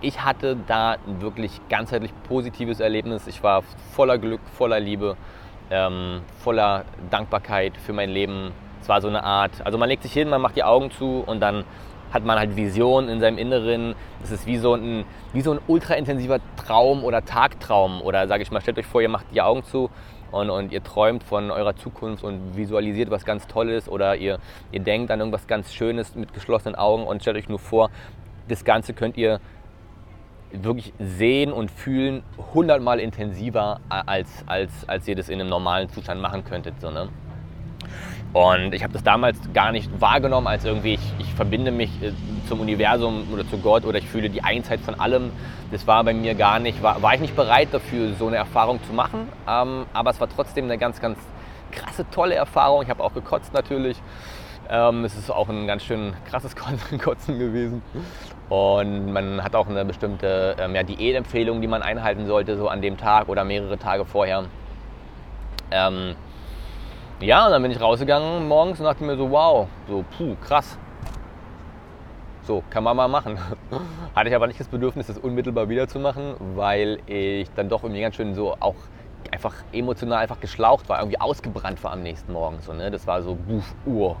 ich 0.00 0.24
hatte 0.24 0.56
da 0.66 0.96
ein 1.06 1.20
wirklich 1.20 1.60
ganzheitlich 1.68 2.12
positives 2.28 2.80
Erlebnis. 2.80 3.26
Ich 3.26 3.42
war 3.42 3.62
voller 3.92 4.18
Glück, 4.18 4.40
voller 4.56 4.80
Liebe, 4.80 5.16
ähm, 5.70 6.20
voller 6.42 6.84
Dankbarkeit 7.10 7.76
für 7.76 7.92
mein 7.92 8.10
Leben. 8.10 8.52
Es 8.80 8.88
war 8.88 9.00
so 9.00 9.08
eine 9.08 9.24
Art, 9.24 9.52
also 9.64 9.78
man 9.78 9.88
legt 9.88 10.02
sich 10.02 10.12
hin, 10.12 10.28
man 10.28 10.40
macht 10.40 10.56
die 10.56 10.64
Augen 10.64 10.90
zu 10.90 11.22
und 11.26 11.40
dann 11.40 11.64
hat 12.12 12.24
man 12.24 12.38
halt 12.38 12.54
Visionen 12.54 13.08
in 13.08 13.20
seinem 13.20 13.38
Inneren. 13.38 13.96
Es 14.22 14.30
ist 14.30 14.46
wie 14.46 14.56
so 14.56 14.74
ein, 14.74 15.04
wie 15.32 15.40
so 15.40 15.52
ein 15.52 15.58
ultra 15.66 15.96
Traum 16.56 17.02
oder 17.02 17.24
Tagtraum. 17.24 18.00
Oder 18.02 18.28
sage 18.28 18.44
ich 18.44 18.52
mal, 18.52 18.60
stellt 18.60 18.78
euch 18.78 18.86
vor, 18.86 19.02
ihr 19.02 19.08
macht 19.08 19.26
die 19.34 19.42
Augen 19.42 19.64
zu 19.64 19.90
und, 20.30 20.48
und 20.48 20.70
ihr 20.72 20.82
träumt 20.82 21.24
von 21.24 21.50
eurer 21.50 21.74
Zukunft 21.74 22.22
und 22.22 22.56
visualisiert 22.56 23.10
was 23.10 23.24
ganz 23.24 23.48
Tolles 23.48 23.88
oder 23.88 24.16
ihr, 24.16 24.38
ihr 24.70 24.80
denkt 24.80 25.10
an 25.10 25.18
irgendwas 25.18 25.48
ganz 25.48 25.74
Schönes 25.74 26.14
mit 26.14 26.32
geschlossenen 26.32 26.76
Augen 26.76 27.04
und 27.04 27.20
stellt 27.20 27.36
euch 27.36 27.48
nur 27.48 27.58
vor, 27.58 27.90
das 28.48 28.64
Ganze 28.64 28.94
könnt 28.94 29.16
ihr 29.16 29.40
wirklich 30.62 30.92
sehen 30.98 31.52
und 31.52 31.70
fühlen 31.70 32.22
hundertmal 32.54 33.00
intensiver 33.00 33.80
als, 33.88 34.28
als, 34.46 34.88
als 34.88 35.08
ihr 35.08 35.16
das 35.16 35.28
in 35.28 35.40
einem 35.40 35.50
normalen 35.50 35.88
Zustand 35.88 36.20
machen 36.20 36.44
könntet. 36.44 36.80
So, 36.80 36.90
ne? 36.90 37.08
Und 38.32 38.74
ich 38.74 38.82
habe 38.82 38.92
das 38.92 39.04
damals 39.04 39.38
gar 39.52 39.70
nicht 39.70 39.88
wahrgenommen, 40.00 40.48
als 40.48 40.64
irgendwie 40.64 40.94
ich, 40.94 41.12
ich 41.20 41.34
verbinde 41.34 41.70
mich 41.70 41.90
äh, 42.02 42.12
zum 42.48 42.60
Universum 42.60 43.28
oder 43.32 43.48
zu 43.48 43.58
Gott 43.58 43.84
oder 43.84 43.98
ich 43.98 44.08
fühle 44.08 44.28
die 44.28 44.42
Einheit 44.42 44.80
von 44.80 44.98
allem. 44.98 45.30
Das 45.70 45.86
war 45.86 46.02
bei 46.02 46.12
mir 46.12 46.34
gar 46.34 46.58
nicht, 46.58 46.82
war, 46.82 47.00
war 47.00 47.14
ich 47.14 47.20
nicht 47.20 47.36
bereit 47.36 47.68
dafür, 47.70 48.12
so 48.14 48.26
eine 48.26 48.36
Erfahrung 48.36 48.82
zu 48.82 48.92
machen. 48.92 49.28
Ähm, 49.48 49.86
aber 49.92 50.10
es 50.10 50.20
war 50.20 50.28
trotzdem 50.28 50.64
eine 50.64 50.78
ganz, 50.78 51.00
ganz 51.00 51.16
krasse, 51.70 52.04
tolle 52.10 52.34
Erfahrung. 52.34 52.82
Ich 52.82 52.90
habe 52.90 53.04
auch 53.04 53.14
gekotzt 53.14 53.52
natürlich. 53.54 53.96
Ähm, 54.68 55.04
es 55.04 55.16
ist 55.16 55.30
auch 55.30 55.48
ein 55.48 55.66
ganz 55.66 55.82
schön 55.82 56.14
krasses 56.28 56.54
Kotzen 57.02 57.38
gewesen. 57.38 57.82
Und 58.48 59.12
man 59.12 59.42
hat 59.42 59.54
auch 59.54 59.68
eine 59.68 59.84
bestimmte 59.84 60.56
ähm, 60.58 60.74
ja, 60.74 60.82
Diätempfehlung, 60.82 61.60
die 61.60 61.66
man 61.66 61.82
einhalten 61.82 62.26
sollte, 62.26 62.56
so 62.56 62.68
an 62.68 62.82
dem 62.82 62.96
Tag 62.96 63.28
oder 63.28 63.44
mehrere 63.44 63.78
Tage 63.78 64.04
vorher. 64.04 64.44
Ähm, 65.70 66.14
ja, 67.20 67.46
und 67.46 67.52
dann 67.52 67.62
bin 67.62 67.70
ich 67.70 67.80
rausgegangen 67.80 68.48
morgens 68.48 68.80
und 68.80 68.86
dachte 68.86 69.04
mir 69.04 69.16
so, 69.16 69.30
wow, 69.30 69.68
so, 69.88 70.04
puh, 70.16 70.36
krass. 70.46 70.78
So, 72.42 72.62
kann 72.68 72.84
man 72.84 72.96
mal 72.96 73.08
machen. 73.08 73.38
Hatte 74.14 74.28
ich 74.28 74.34
aber 74.34 74.46
nicht 74.46 74.60
das 74.60 74.68
Bedürfnis, 74.68 75.06
das 75.06 75.16
unmittelbar 75.16 75.68
wieder 75.68 75.88
zu 75.88 75.98
machen, 75.98 76.34
weil 76.54 76.98
ich 77.06 77.50
dann 77.54 77.70
doch 77.70 77.82
irgendwie 77.82 78.02
ganz 78.02 78.16
schön 78.16 78.34
so 78.34 78.54
auch 78.60 78.74
einfach 79.30 79.54
emotional 79.72 80.18
einfach 80.18 80.40
geschlaucht 80.40 80.88
war, 80.88 80.98
irgendwie 80.98 81.20
ausgebrannt 81.20 81.82
war 81.82 81.92
am 81.92 82.02
nächsten 82.02 82.32
Morgen. 82.32 82.60
So, 82.60 82.74
ne? 82.74 82.90
Das 82.90 83.06
war 83.06 83.22
so, 83.22 83.34
buff, 83.34 83.74
Uhr. 83.86 84.16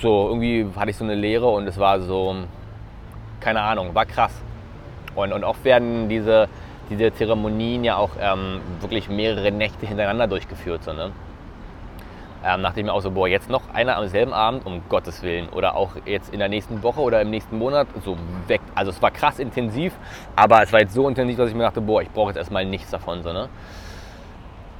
So, 0.00 0.28
irgendwie 0.28 0.66
hatte 0.76 0.90
ich 0.90 0.96
so 0.96 1.04
eine 1.04 1.14
Leere 1.14 1.46
und 1.46 1.66
es 1.66 1.78
war 1.78 2.00
so, 2.00 2.34
keine 3.40 3.60
Ahnung, 3.60 3.94
war 3.94 4.06
krass. 4.06 4.32
Und, 5.14 5.32
und 5.32 5.44
oft 5.44 5.64
werden 5.64 6.08
diese, 6.08 6.48
diese 6.90 7.12
Zeremonien 7.12 7.84
ja 7.84 7.96
auch 7.96 8.10
ähm, 8.20 8.60
wirklich 8.80 9.08
mehrere 9.08 9.50
Nächte 9.50 9.86
hintereinander 9.86 10.26
durchgeführt. 10.26 10.84
So, 10.84 10.92
ne? 10.92 11.12
ähm, 12.44 12.60
nachdem 12.62 12.86
ich 12.86 12.86
mir 12.86 12.92
auch 12.92 13.02
so, 13.02 13.10
boah, 13.10 13.26
jetzt 13.26 13.50
noch 13.50 13.62
einer 13.74 13.96
am 13.96 14.06
selben 14.06 14.32
Abend, 14.32 14.64
um 14.64 14.82
Gottes 14.88 15.22
Willen. 15.22 15.48
Oder 15.48 15.74
auch 15.74 15.90
jetzt 16.06 16.32
in 16.32 16.38
der 16.38 16.48
nächsten 16.48 16.82
Woche 16.82 17.00
oder 17.00 17.20
im 17.20 17.30
nächsten 17.30 17.58
Monat 17.58 17.88
so 18.04 18.16
weg. 18.46 18.60
Also 18.74 18.90
es 18.90 19.02
war 19.02 19.10
krass 19.10 19.38
intensiv, 19.38 19.92
aber 20.36 20.62
es 20.62 20.72
war 20.72 20.80
jetzt 20.80 20.94
so 20.94 21.08
intensiv, 21.08 21.36
dass 21.36 21.50
ich 21.50 21.56
mir 21.56 21.64
dachte, 21.64 21.80
boah, 21.80 22.02
ich 22.02 22.10
brauche 22.10 22.28
jetzt 22.28 22.36
erstmal 22.36 22.64
nichts 22.64 22.90
davon. 22.90 23.22
So, 23.22 23.32
ne? 23.32 23.48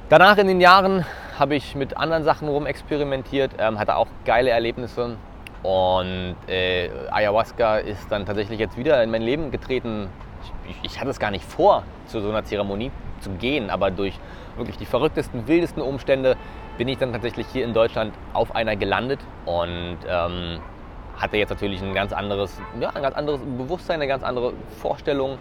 Danach 0.07 0.37
in 0.37 0.47
den 0.47 0.61
Jahren 0.61 1.05
habe 1.39 1.55
ich 1.55 1.75
mit 1.75 1.97
anderen 1.97 2.23
Sachen 2.23 2.47
rumexperimentiert, 2.47 3.53
ähm, 3.59 3.79
hatte 3.79 3.95
auch 3.95 4.07
geile 4.25 4.49
Erlebnisse. 4.49 5.17
Und 5.63 6.35
äh, 6.47 6.89
Ayahuasca 7.11 7.77
ist 7.77 8.11
dann 8.11 8.25
tatsächlich 8.25 8.59
jetzt 8.59 8.77
wieder 8.77 9.01
in 9.03 9.11
mein 9.11 9.21
Leben 9.21 9.51
getreten. 9.51 10.07
Ich, 10.67 10.91
ich, 10.91 10.99
hatte 10.99 11.09
es 11.09 11.19
gar 11.19 11.31
nicht 11.31 11.43
vor, 11.43 11.83
zu 12.07 12.21
so 12.21 12.29
einer 12.29 12.43
Zeremonie 12.43 12.91
zu 13.19 13.31
gehen, 13.31 13.69
aber 13.69 13.91
durch 13.91 14.17
wirklich 14.55 14.77
die 14.77 14.85
verrücktesten, 14.85 15.47
wildesten 15.47 15.81
Umstände 15.81 16.37
bin 16.77 16.87
ich 16.87 16.97
dann 16.97 17.11
tatsächlich 17.11 17.47
hier 17.47 17.65
in 17.65 17.73
Deutschland 17.73 18.13
auf 18.33 18.55
einer 18.55 18.75
gelandet 18.75 19.19
und 19.45 19.97
ähm, 20.07 20.59
hatte 21.17 21.37
jetzt 21.37 21.49
natürlich 21.49 21.81
ein 21.81 21.93
ganz 21.93 22.13
anderes, 22.13 22.61
ja, 22.79 22.89
ein 22.89 23.01
ganz 23.01 23.15
anderes 23.15 23.41
Bewusstsein, 23.41 23.95
eine 23.95 24.07
ganz 24.07 24.23
andere 24.23 24.53
Vorstellung 24.81 25.37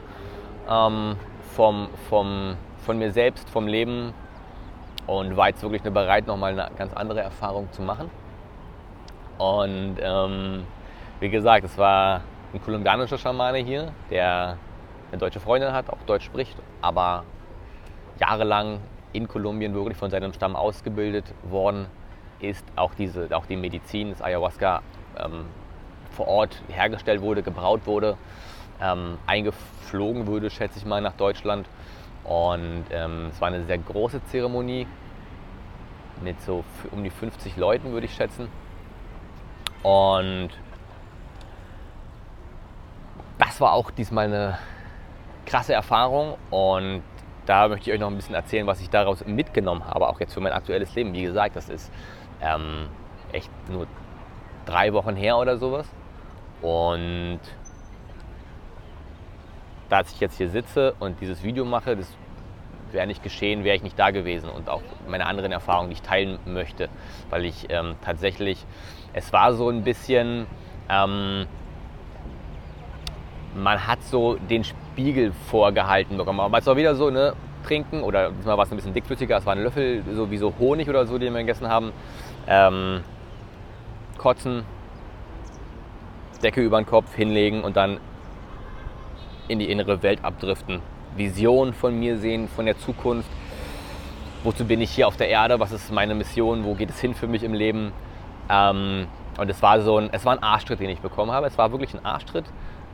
ähm, 0.69 1.17
vom, 1.55 1.89
vom, 2.09 2.57
von 2.85 2.99
mir 2.99 3.13
selbst, 3.13 3.49
vom 3.51 3.69
Leben 3.69 4.13
und 5.09 5.37
war 5.37 5.49
jetzt 5.49 5.63
wirklich 5.63 5.83
bereit, 5.83 6.27
nochmal 6.27 6.53
eine 6.53 6.71
ganz 6.77 6.93
andere 6.93 7.23
Erfahrung 7.23 7.73
zu 7.73 7.83
machen. 7.83 8.11
Und 9.39 9.97
ähm, 10.01 10.65
wie 11.19 11.31
gesagt, 11.31 11.65
es 11.65 11.77
war 11.79 12.21
ein 12.53 12.63
kolumbianischer 12.63 13.19
Schamane 13.19 13.59
hier, 13.59 13.91
der 14.11 14.59
eine 15.11 15.19
deutsche 15.19 15.41
Freundin 15.41 15.73
hat, 15.73 15.89
auch 15.91 15.99
Deutsch 16.07 16.27
spricht, 16.27 16.57
aber 16.83 17.25
jahrelang 18.21 18.81
in 19.13 19.27
Kolumbien 19.27 19.75
wirklich 19.75 19.97
von 19.97 20.11
seinem 20.11 20.35
Stamm 20.35 20.55
ausgebildet 20.55 21.25
worden 21.43 21.87
ist. 22.41 22.65
Auch, 22.77 22.93
diese, 22.95 23.35
auch 23.35 23.47
die 23.47 23.57
Medizin, 23.57 24.11
das 24.11 24.21
Ayahuasca 24.21 24.83
ähm, 25.19 25.47
vor 26.11 26.29
Ort 26.29 26.63
hergestellt 26.69 27.23
wurde, 27.23 27.43
gebraut 27.43 27.87
wurde, 27.87 28.19
ähm, 28.83 29.17
eingeflogen 29.27 30.27
wurde, 30.27 30.51
schätze 30.51 30.79
ich 30.79 30.85
mal, 30.85 31.01
nach 31.01 31.15
Deutschland. 31.15 31.67
Und 32.29 32.85
ähm, 32.91 33.29
es 33.33 33.41
war 33.41 33.49
eine 33.49 33.65
sehr 33.65 33.79
große 33.79 34.23
Zeremonie 34.27 34.87
mit 36.23 36.41
so 36.43 36.63
um 36.91 37.03
die 37.03 37.11
50 37.11 37.57
Leuten, 37.57 37.93
würde 37.93 38.07
ich 38.07 38.15
schätzen. 38.15 38.49
Und 39.83 40.51
das 43.39 43.61
war 43.61 43.73
auch 43.73 43.91
diesmal 43.91 44.27
eine 44.27 44.59
krasse 45.47 45.73
Erfahrung 45.73 46.37
und 46.51 47.03
da 47.47 47.69
möchte 47.69 47.89
ich 47.89 47.95
euch 47.95 48.01
noch 48.01 48.09
ein 48.09 48.17
bisschen 48.17 48.35
erzählen, 48.35 48.67
was 48.67 48.81
ich 48.83 48.91
daraus 48.91 49.25
mitgenommen 49.25 49.87
habe, 49.87 50.07
auch 50.07 50.21
jetzt 50.21 50.35
für 50.35 50.41
mein 50.41 50.53
aktuelles 50.53 50.95
Leben. 50.95 51.15
Wie 51.15 51.23
gesagt, 51.23 51.57
das 51.57 51.71
ist 51.71 51.91
ähm, 52.43 52.89
echt 53.33 53.51
nur 53.71 53.87
drei 54.67 54.93
Wochen 54.93 55.17
her 55.17 55.39
oder 55.39 55.57
sowas. 55.57 55.89
Und 56.61 57.41
dass 59.89 60.13
ich 60.13 60.21
jetzt 60.21 60.37
hier 60.37 60.51
sitze 60.51 60.95
und 60.99 61.21
dieses 61.21 61.43
Video 61.43 61.65
mache, 61.65 61.97
das 61.97 62.17
wäre 62.93 63.07
nicht 63.07 63.23
geschehen, 63.23 63.65
wäre 63.65 63.77
ich 63.77 63.83
nicht 63.83 63.99
da 63.99 64.11
gewesen 64.11 64.49
und 64.51 64.69
auch 64.69 64.83
meine 65.09 65.27
anderen 65.27 65.53
Erfahrungen, 65.53 65.91
ich 65.93 66.03
teilen 66.03 66.39
möchte, 66.47 66.89
weil 67.31 67.45
ich 67.45 67.67
ähm, 67.71 67.97
tatsächlich, 68.03 68.65
es 69.13 69.33
war 69.33 69.53
so 69.55 69.69
ein 69.69 69.85
bisschen, 69.85 70.47
ähm, 70.89 71.47
man 73.55 73.87
hat 73.87 74.03
so 74.05 74.37
den 74.37 74.65
Spiegel 74.65 75.33
vorgehalten 75.51 76.17
bekommen. 76.17 76.41
Aber 76.41 76.59
es 76.59 76.67
war 76.67 76.77
wieder 76.77 76.95
so, 76.95 77.11
ne, 77.11 77.35
trinken 77.65 78.03
oder 78.03 78.31
diesmal 78.31 78.57
war 78.57 78.65
es 78.65 78.71
ein 78.71 78.77
bisschen 78.77 78.95
dickflüssiger, 78.95 79.37
es 79.37 79.47
war 79.47 79.55
ein 79.55 79.63
Löffel, 79.63 80.03
so 80.15 80.31
wie 80.31 80.39
so 80.39 80.55
Honig 80.59 80.89
oder 80.89 81.07
so, 81.07 81.19
den 81.19 81.33
wir 81.33 81.41
gegessen 81.41 81.69
haben. 81.69 81.93
Ähm, 82.47 83.03
kotzen, 84.17 84.65
Decke 86.43 86.63
über 86.63 86.81
den 86.81 86.87
Kopf 86.87 87.15
hinlegen 87.15 87.63
und 87.63 87.77
dann 87.77 87.99
in 89.49 89.59
die 89.59 89.71
innere 89.71 90.03
Welt 90.03 90.25
abdriften. 90.25 90.81
Vision 91.17 91.73
von 91.73 91.99
mir 91.99 92.19
sehen, 92.19 92.49
von 92.49 92.67
der 92.67 92.79
Zukunft. 92.79 93.31
Wozu 94.45 94.65
bin 94.65 94.81
ich 94.81 94.91
hier 94.91 95.09
auf 95.09 95.17
der 95.17 95.29
Erde? 95.29 95.59
Was 95.59 95.73
ist 95.73 95.91
meine 95.91 96.15
Mission? 96.15 96.65
Wo 96.65 96.75
geht 96.75 96.91
es 96.91 97.01
hin 97.01 97.15
für 97.15 97.27
mich 97.27 97.43
im 97.43 97.55
Leben? 97.55 97.93
Ähm, 98.49 99.09
und 99.39 99.51
es 99.51 99.63
war 99.63 99.81
so 99.81 99.99
ein, 99.99 100.11
es 100.13 100.25
war 100.25 100.35
ein 100.35 100.43
Arschtritt, 100.43 100.81
den 100.81 100.91
ich 100.91 101.01
bekommen 101.01 101.33
habe. 101.33 101.47
Es 101.47 101.59
war 101.59 101.73
wirklich 101.73 101.95
ein 101.95 102.05
Arschtritt. 102.05 102.45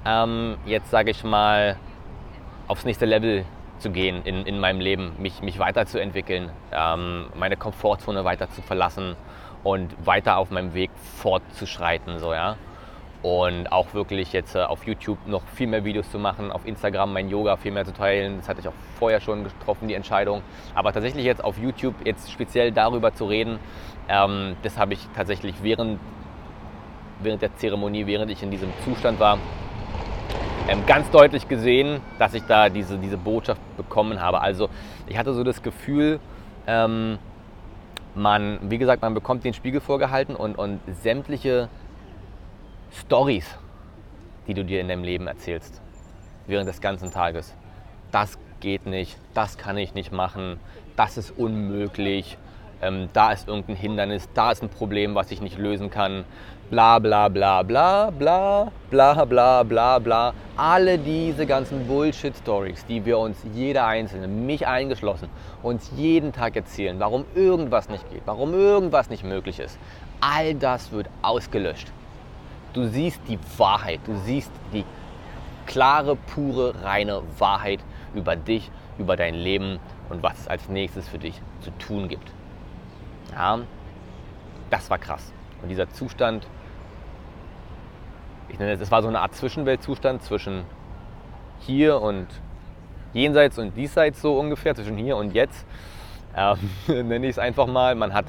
Ähm, 0.06 0.56
jetzt 0.66 0.90
sage 0.90 1.10
ich 1.10 1.24
mal, 1.24 1.76
aufs 2.66 2.84
nächste 2.84 3.06
Level 3.06 3.44
zu 3.78 3.90
gehen 3.90 4.22
in, 4.24 4.46
in 4.46 4.60
meinem 4.60 4.80
Leben, 4.80 5.12
mich, 5.18 5.42
mich 5.42 5.58
weiterzuentwickeln, 5.58 6.50
ähm, 6.72 7.26
meine 7.34 7.56
Komfortzone 7.56 8.24
weiter 8.24 8.50
zu 8.50 8.62
verlassen 8.62 9.16
und 9.62 9.94
weiter 10.04 10.36
auf 10.38 10.50
meinem 10.50 10.74
Weg 10.74 10.90
fortzuschreiten. 11.16 12.18
So, 12.18 12.32
ja? 12.32 12.56
Und 13.24 13.72
auch 13.72 13.94
wirklich 13.94 14.34
jetzt 14.34 14.54
äh, 14.54 14.58
auf 14.58 14.86
YouTube 14.86 15.16
noch 15.26 15.40
viel 15.54 15.66
mehr 15.66 15.82
Videos 15.82 16.10
zu 16.10 16.18
machen, 16.18 16.52
auf 16.52 16.66
Instagram 16.66 17.10
mein 17.14 17.30
Yoga 17.30 17.56
viel 17.56 17.72
mehr 17.72 17.86
zu 17.86 17.94
teilen. 17.94 18.36
Das 18.36 18.50
hatte 18.50 18.60
ich 18.60 18.68
auch 18.68 18.74
vorher 18.98 19.18
schon 19.18 19.44
getroffen, 19.44 19.88
die 19.88 19.94
Entscheidung. 19.94 20.42
Aber 20.74 20.92
tatsächlich 20.92 21.24
jetzt 21.24 21.42
auf 21.42 21.56
YouTube 21.56 21.94
jetzt 22.04 22.30
speziell 22.30 22.70
darüber 22.70 23.14
zu 23.14 23.24
reden, 23.24 23.58
ähm, 24.10 24.56
das 24.62 24.76
habe 24.76 24.92
ich 24.92 25.08
tatsächlich 25.16 25.54
während, 25.62 25.98
während 27.20 27.40
der 27.40 27.56
Zeremonie, 27.56 28.06
während 28.06 28.30
ich 28.30 28.42
in 28.42 28.50
diesem 28.50 28.70
Zustand 28.84 29.18
war, 29.18 29.38
ähm, 30.68 30.84
ganz 30.86 31.10
deutlich 31.10 31.48
gesehen, 31.48 32.02
dass 32.18 32.34
ich 32.34 32.42
da 32.42 32.68
diese, 32.68 32.98
diese 32.98 33.16
Botschaft 33.16 33.62
bekommen 33.78 34.20
habe. 34.20 34.42
Also 34.42 34.68
ich 35.06 35.16
hatte 35.16 35.32
so 35.32 35.44
das 35.44 35.62
Gefühl, 35.62 36.20
ähm, 36.66 37.18
man, 38.14 38.58
wie 38.64 38.76
gesagt, 38.76 39.00
man 39.00 39.14
bekommt 39.14 39.44
den 39.44 39.54
Spiegel 39.54 39.80
vorgehalten 39.80 40.36
und, 40.36 40.58
und 40.58 40.80
sämtliche 41.02 41.70
Stories, 42.94 43.44
die 44.46 44.54
du 44.54 44.64
dir 44.64 44.80
in 44.80 44.86
deinem 44.86 45.02
Leben 45.02 45.26
erzählst, 45.26 45.82
während 46.46 46.68
des 46.68 46.80
ganzen 46.80 47.10
Tages. 47.10 47.52
Das 48.12 48.38
geht 48.60 48.86
nicht, 48.86 49.18
das 49.34 49.58
kann 49.58 49.76
ich 49.76 49.94
nicht 49.94 50.12
machen, 50.12 50.60
das 50.94 51.16
ist 51.18 51.32
unmöglich, 51.36 52.38
ähm, 52.82 53.08
da 53.12 53.32
ist 53.32 53.48
irgendein 53.48 53.74
Hindernis, 53.76 54.28
da 54.34 54.52
ist 54.52 54.62
ein 54.62 54.68
Problem, 54.68 55.16
was 55.16 55.32
ich 55.32 55.40
nicht 55.40 55.58
lösen 55.58 55.90
kann, 55.90 56.24
bla 56.70 57.00
bla 57.00 57.28
bla 57.28 57.62
bla 57.64 58.10
bla 58.10 58.70
bla 58.90 59.24
bla 59.24 59.62
bla 59.64 59.98
bla. 59.98 60.34
Alle 60.56 60.96
diese 60.96 61.46
ganzen 61.46 61.88
Bullshit-Stories, 61.88 62.86
die 62.86 63.04
wir 63.04 63.18
uns 63.18 63.38
jeder 63.54 63.86
Einzelne, 63.86 64.28
mich 64.28 64.68
eingeschlossen, 64.68 65.28
uns 65.64 65.90
jeden 65.96 66.32
Tag 66.32 66.54
erzählen, 66.54 67.00
warum 67.00 67.24
irgendwas 67.34 67.88
nicht 67.88 68.08
geht, 68.10 68.22
warum 68.24 68.54
irgendwas 68.54 69.10
nicht 69.10 69.24
möglich 69.24 69.58
ist, 69.58 69.78
all 70.20 70.54
das 70.54 70.92
wird 70.92 71.08
ausgelöscht. 71.22 71.90
Du 72.74 72.86
siehst 72.88 73.20
die 73.28 73.38
Wahrheit, 73.56 74.00
du 74.04 74.16
siehst 74.18 74.50
die 74.72 74.84
klare, 75.66 76.16
pure, 76.16 76.82
reine 76.82 77.22
Wahrheit 77.38 77.80
über 78.14 78.36
dich, 78.36 78.70
über 78.98 79.16
dein 79.16 79.34
Leben 79.34 79.78
und 80.10 80.22
was 80.22 80.40
es 80.40 80.48
als 80.48 80.68
nächstes 80.68 81.08
für 81.08 81.18
dich 81.18 81.40
zu 81.60 81.70
tun 81.78 82.08
gibt. 82.08 82.30
Ja, 83.32 83.60
das 84.70 84.90
war 84.90 84.98
krass. 84.98 85.32
Und 85.62 85.68
dieser 85.68 85.88
Zustand, 85.88 86.46
ich 88.48 88.58
nenne 88.58 88.72
es, 88.72 88.80
es 88.80 88.90
war 88.90 89.02
so 89.02 89.08
eine 89.08 89.20
Art 89.20 89.34
Zwischenweltzustand 89.34 90.22
zwischen 90.22 90.64
hier 91.60 92.00
und 92.00 92.26
jenseits 93.12 93.58
und 93.58 93.76
diesseits 93.76 94.20
so 94.20 94.38
ungefähr, 94.38 94.74
zwischen 94.74 94.96
hier 94.96 95.16
und 95.16 95.32
jetzt, 95.32 95.64
ähm, 96.36 96.58
nenne 97.08 97.26
ich 97.26 97.30
es 97.30 97.38
einfach 97.38 97.66
mal. 97.66 97.94
Man 97.94 98.12
hat, 98.12 98.26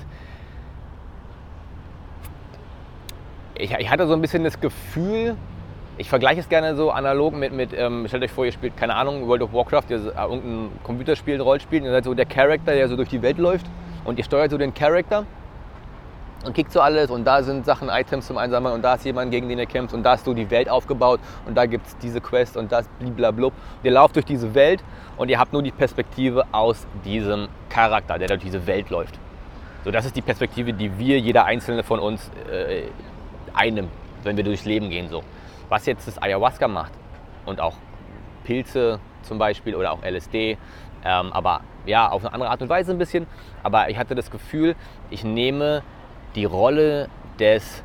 ich, 3.58 3.72
ich, 3.72 3.90
hatte 3.90 4.08
so 4.08 4.14
ein 4.14 4.22
bisschen 4.22 4.44
das 4.44 4.60
Gefühl, 4.60 5.36
ich 5.98 6.10
vergleiche 6.10 6.42
es 6.42 6.50
gerne 6.50 6.76
so 6.76 6.92
analog 6.92 7.34
mit, 7.34 7.54
mit 7.54 7.72
ähm, 7.74 8.08
stellt 8.08 8.24
euch 8.24 8.32
vor, 8.32 8.46
ihr 8.46 8.52
spielt, 8.52 8.76
keine 8.78 8.96
Ahnung, 8.96 9.28
World 9.28 9.42
of 9.44 9.54
Warcraft, 9.54 9.84
ihr, 9.90 9.98
äh, 9.98 10.22
irgendein 10.22 10.70
Computerspiel, 10.84 11.36
ein 11.36 11.42
Rollenspiel, 11.42 11.84
ihr 11.84 11.92
seid 11.92 12.04
so 12.04 12.14
der 12.14 12.26
Charakter, 12.26 12.74
der 12.74 12.88
so 12.88 12.96
durch 12.96 13.10
die 13.10 13.22
Welt 13.22 13.38
läuft 13.38 13.66
und 14.04 14.18
ihr 14.18 14.24
steuert 14.26 14.52
so 14.52 14.58
den 14.58 14.74
Charakter 14.74 15.26
und 16.46 16.54
kickt 16.54 16.72
so 16.72 16.82
alles 16.82 17.10
und 17.10 17.26
da 17.26 17.42
sind 17.44 17.66
Sachen, 17.66 17.90
Items 17.90 18.28
zum 18.28 18.38
Einsammeln 18.38 18.76
und 18.76 18.82
da 18.82 18.96
ist 18.96 19.06
jemand, 19.06 19.32
gegen 19.32 19.50
den 19.50 19.58
ihr 19.58 19.66
kämpft 19.66 19.94
und 19.94 20.04
da 20.04 20.12
hast 20.12 20.28
du 20.28 20.34
die 20.34 20.50
Welt 20.52 20.70
aufgebaut 20.70 21.20
und 21.46 21.56
da 21.56 21.66
gibt 21.66 21.88
es 21.88 21.98
diese 21.98 22.22
Quest 22.22 22.58
und 22.58 22.72
das 22.72 22.88
blablabla. 23.00 23.52
Ihr 23.84 23.92
lauft 23.92 24.16
durch 24.16 24.26
diese 24.26 24.54
Welt 24.54 24.84
und 25.18 25.30
ihr 25.30 25.40
habt 25.40 25.54
nur 25.54 25.64
die 25.64 25.72
Perspektive 25.72 26.46
aus 26.52 26.86
diesem 27.04 27.48
Charakter, 27.70 28.20
der 28.20 28.28
durch 28.28 28.42
diese 28.42 28.68
Welt 28.68 28.90
läuft. 28.90 29.18
So, 29.84 29.92
das 29.92 30.06
ist 30.06 30.16
die 30.16 30.22
Perspektive, 30.22 30.74
die 30.74 30.98
wir, 30.98 31.20
jeder 31.20 31.46
Einzelne 31.46 31.84
von 31.84 32.00
uns, 32.00 32.32
äh, 32.52 32.84
einnimmt, 33.56 33.92
wenn 34.24 34.38
wir 34.38 34.44
durchs 34.44 34.66
Leben 34.66 34.90
gehen. 34.90 35.10
So. 35.10 35.24
Was 35.70 35.86
jetzt 35.86 36.08
das 36.08 36.22
Ayahuasca 36.22 36.68
macht 36.68 36.92
und 37.46 37.60
auch 37.60 37.76
Pilze 38.44 39.00
zum 39.24 39.38
Beispiel 39.38 39.76
oder 39.76 39.92
auch 39.92 40.04
LSD, 40.04 40.58
ähm, 41.04 41.34
aber 41.34 41.62
ja, 41.86 42.10
auf 42.10 42.24
eine 42.24 42.34
andere 42.34 42.50
Art 42.50 42.62
und 42.62 42.70
Weise 42.70 42.92
ein 42.92 42.98
bisschen. 42.98 43.28
Aber 43.64 43.90
ich 43.90 43.98
hatte 43.98 44.16
das 44.16 44.32
Gefühl, 44.32 44.76
ich 45.10 45.24
nehme 45.24 45.84
die 46.36 46.46
Rolle 46.46 47.10
des 47.40 47.84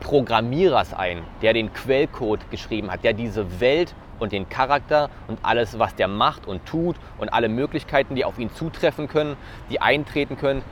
Programmierers 0.00 0.94
ein, 0.94 1.22
der 1.42 1.52
den 1.52 1.72
Quellcode 1.72 2.50
geschrieben 2.50 2.90
hat, 2.90 3.04
der 3.04 3.12
diese 3.12 3.60
Welt 3.60 3.94
und 4.18 4.32
den 4.32 4.48
Charakter 4.48 5.10
und 5.26 5.38
alles, 5.42 5.78
was 5.78 5.94
der 5.94 6.08
macht 6.08 6.46
und 6.46 6.64
tut 6.66 6.96
und 7.18 7.32
alle 7.32 7.48
Möglichkeiten, 7.48 8.14
die 8.14 8.24
auf 8.24 8.38
ihn 8.38 8.50
zutreffen 8.50 9.08
können, 9.08 9.36
die 9.70 9.80
eintreten 9.80 10.36
können. 10.36 10.62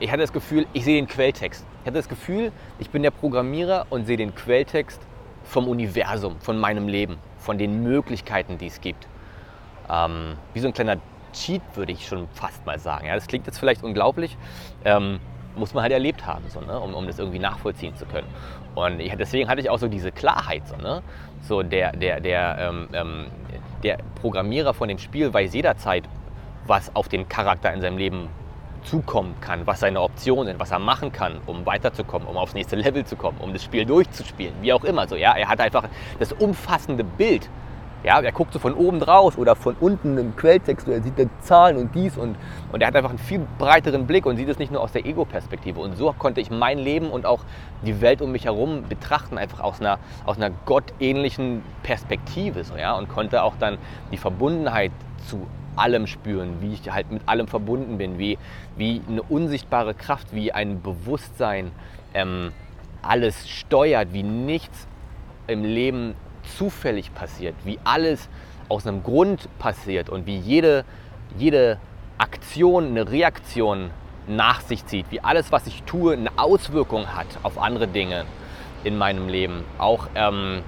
Ich 0.00 0.10
hatte 0.10 0.22
das 0.22 0.32
Gefühl, 0.32 0.66
ich 0.72 0.84
sehe 0.84 0.96
den 0.96 1.08
Quelltext. 1.08 1.66
Ich 1.82 1.86
hatte 1.86 1.98
das 1.98 2.08
Gefühl, 2.08 2.52
ich 2.78 2.90
bin 2.90 3.02
der 3.02 3.10
Programmierer 3.10 3.86
und 3.90 4.06
sehe 4.06 4.16
den 4.16 4.34
Quelltext 4.34 5.00
vom 5.44 5.68
Universum, 5.68 6.36
von 6.40 6.58
meinem 6.58 6.88
Leben, 6.88 7.16
von 7.38 7.56
den 7.56 7.82
Möglichkeiten, 7.82 8.58
die 8.58 8.66
es 8.66 8.80
gibt. 8.80 9.06
Ähm, 9.90 10.34
wie 10.52 10.60
so 10.60 10.68
ein 10.68 10.74
kleiner 10.74 10.96
Cheat, 11.32 11.62
würde 11.74 11.92
ich 11.92 12.06
schon 12.06 12.28
fast 12.32 12.64
mal 12.66 12.78
sagen. 12.78 13.06
Ja, 13.06 13.14
das 13.14 13.26
klingt 13.26 13.46
jetzt 13.46 13.58
vielleicht 13.58 13.82
unglaublich. 13.82 14.36
Ähm, 14.84 15.20
muss 15.56 15.74
man 15.74 15.82
halt 15.82 15.92
erlebt 15.92 16.26
haben, 16.26 16.44
so, 16.48 16.60
ne? 16.60 16.78
um, 16.78 16.94
um 16.94 17.06
das 17.06 17.18
irgendwie 17.18 17.38
nachvollziehen 17.38 17.96
zu 17.96 18.06
können. 18.06 18.28
Und 18.74 19.00
ich, 19.00 19.14
deswegen 19.16 19.48
hatte 19.48 19.60
ich 19.60 19.70
auch 19.70 19.78
so 19.78 19.88
diese 19.88 20.12
Klarheit. 20.12 20.66
So, 20.68 20.76
ne? 20.76 21.02
so 21.42 21.62
der, 21.62 21.92
der, 21.92 22.20
der, 22.20 22.58
ähm, 22.60 22.88
ähm, 22.92 23.26
der 23.82 23.98
Programmierer 24.20 24.74
von 24.74 24.88
dem 24.88 24.98
Spiel 24.98 25.32
weiß 25.32 25.54
jederzeit, 25.54 26.04
was 26.66 26.94
auf 26.94 27.08
den 27.08 27.28
Charakter 27.28 27.72
in 27.72 27.80
seinem 27.80 27.98
Leben 27.98 28.28
zukommen 28.90 29.34
kann, 29.40 29.66
was 29.66 29.80
seine 29.80 30.00
Optionen 30.00 30.58
was 30.58 30.70
er 30.70 30.78
machen 30.78 31.12
kann, 31.12 31.40
um 31.46 31.66
weiterzukommen, 31.66 32.26
um 32.26 32.36
aufs 32.36 32.54
nächste 32.54 32.76
Level 32.76 33.04
zu 33.04 33.16
kommen, 33.16 33.38
um 33.40 33.52
das 33.52 33.62
Spiel 33.62 33.84
durchzuspielen, 33.84 34.54
wie 34.60 34.72
auch 34.72 34.84
immer. 34.84 35.06
So, 35.06 35.16
ja? 35.16 35.36
Er 35.36 35.48
hat 35.48 35.60
einfach 35.60 35.84
das 36.18 36.32
umfassende 36.32 37.04
Bild 37.04 37.48
ja, 38.04 38.20
er 38.20 38.30
guckt 38.30 38.52
so 38.52 38.60
von 38.60 38.74
oben 38.74 39.00
draus 39.00 39.36
oder 39.36 39.56
von 39.56 39.74
unten 39.80 40.18
im 40.18 40.36
Quelltext, 40.36 40.86
er 40.86 41.02
sieht 41.02 41.18
da 41.18 41.24
Zahlen 41.40 41.76
und 41.76 41.94
dies 41.94 42.16
und, 42.16 42.36
und 42.70 42.80
er 42.80 42.86
hat 42.86 42.96
einfach 42.96 43.10
einen 43.10 43.18
viel 43.18 43.44
breiteren 43.58 44.06
Blick 44.06 44.24
und 44.24 44.36
sieht 44.36 44.48
es 44.48 44.58
nicht 44.58 44.70
nur 44.70 44.80
aus 44.80 44.92
der 44.92 45.04
Ego-Perspektive. 45.04 45.80
Und 45.80 45.96
so 45.96 46.12
konnte 46.12 46.40
ich 46.40 46.50
mein 46.50 46.78
Leben 46.78 47.10
und 47.10 47.26
auch 47.26 47.40
die 47.84 48.00
Welt 48.00 48.22
um 48.22 48.30
mich 48.30 48.44
herum 48.44 48.84
betrachten, 48.88 49.36
einfach 49.36 49.60
aus 49.60 49.80
einer, 49.80 49.98
aus 50.26 50.36
einer 50.36 50.50
gottähnlichen 50.64 51.62
Perspektive. 51.82 52.62
So, 52.62 52.76
ja, 52.76 52.94
und 52.94 53.08
konnte 53.08 53.42
auch 53.42 53.54
dann 53.58 53.78
die 54.12 54.16
Verbundenheit 54.16 54.92
zu 55.26 55.48
allem 55.78 56.06
spüren, 56.06 56.60
wie 56.60 56.74
ich 56.74 56.90
halt 56.90 57.10
mit 57.10 57.22
allem 57.26 57.48
verbunden 57.48 57.98
bin, 57.98 58.18
wie, 58.18 58.38
wie 58.76 59.02
eine 59.08 59.22
unsichtbare 59.22 59.94
Kraft, 59.94 60.28
wie 60.32 60.52
ein 60.52 60.82
Bewusstsein 60.82 61.72
ähm, 62.14 62.52
alles 63.02 63.48
steuert, 63.48 64.12
wie 64.12 64.22
nichts 64.22 64.86
im 65.46 65.64
Leben 65.64 66.14
zufällig 66.56 67.14
passiert, 67.14 67.54
wie 67.64 67.78
alles 67.84 68.28
aus 68.68 68.86
einem 68.86 69.02
Grund 69.02 69.48
passiert 69.58 70.10
und 70.10 70.26
wie 70.26 70.36
jede, 70.36 70.84
jede 71.36 71.78
Aktion 72.18 72.88
eine 72.88 73.10
Reaktion 73.10 73.90
nach 74.26 74.60
sich 74.60 74.84
zieht, 74.86 75.06
wie 75.10 75.20
alles, 75.20 75.52
was 75.52 75.66
ich 75.66 75.82
tue, 75.84 76.12
eine 76.12 76.30
Auswirkung 76.36 77.14
hat 77.14 77.26
auf 77.42 77.58
andere 77.58 77.88
Dinge 77.88 78.24
in 78.84 78.98
meinem 78.98 79.28
Leben. 79.28 79.64
Auch 79.78 80.08
ähm, 80.14 80.62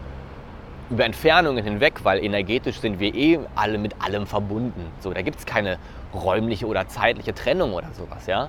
über 0.90 1.04
Entfernungen 1.04 1.64
hinweg, 1.64 2.00
weil 2.04 2.22
energetisch 2.22 2.80
sind 2.80 2.98
wir 2.98 3.14
eh 3.14 3.38
alle 3.54 3.78
mit 3.78 3.94
allem 4.02 4.26
verbunden. 4.26 4.86
So, 4.98 5.12
da 5.12 5.22
gibt 5.22 5.38
es 5.38 5.46
keine 5.46 5.78
räumliche 6.12 6.66
oder 6.66 6.88
zeitliche 6.88 7.34
Trennung 7.34 7.72
oder 7.72 7.92
sowas, 7.92 8.26
ja. 8.26 8.48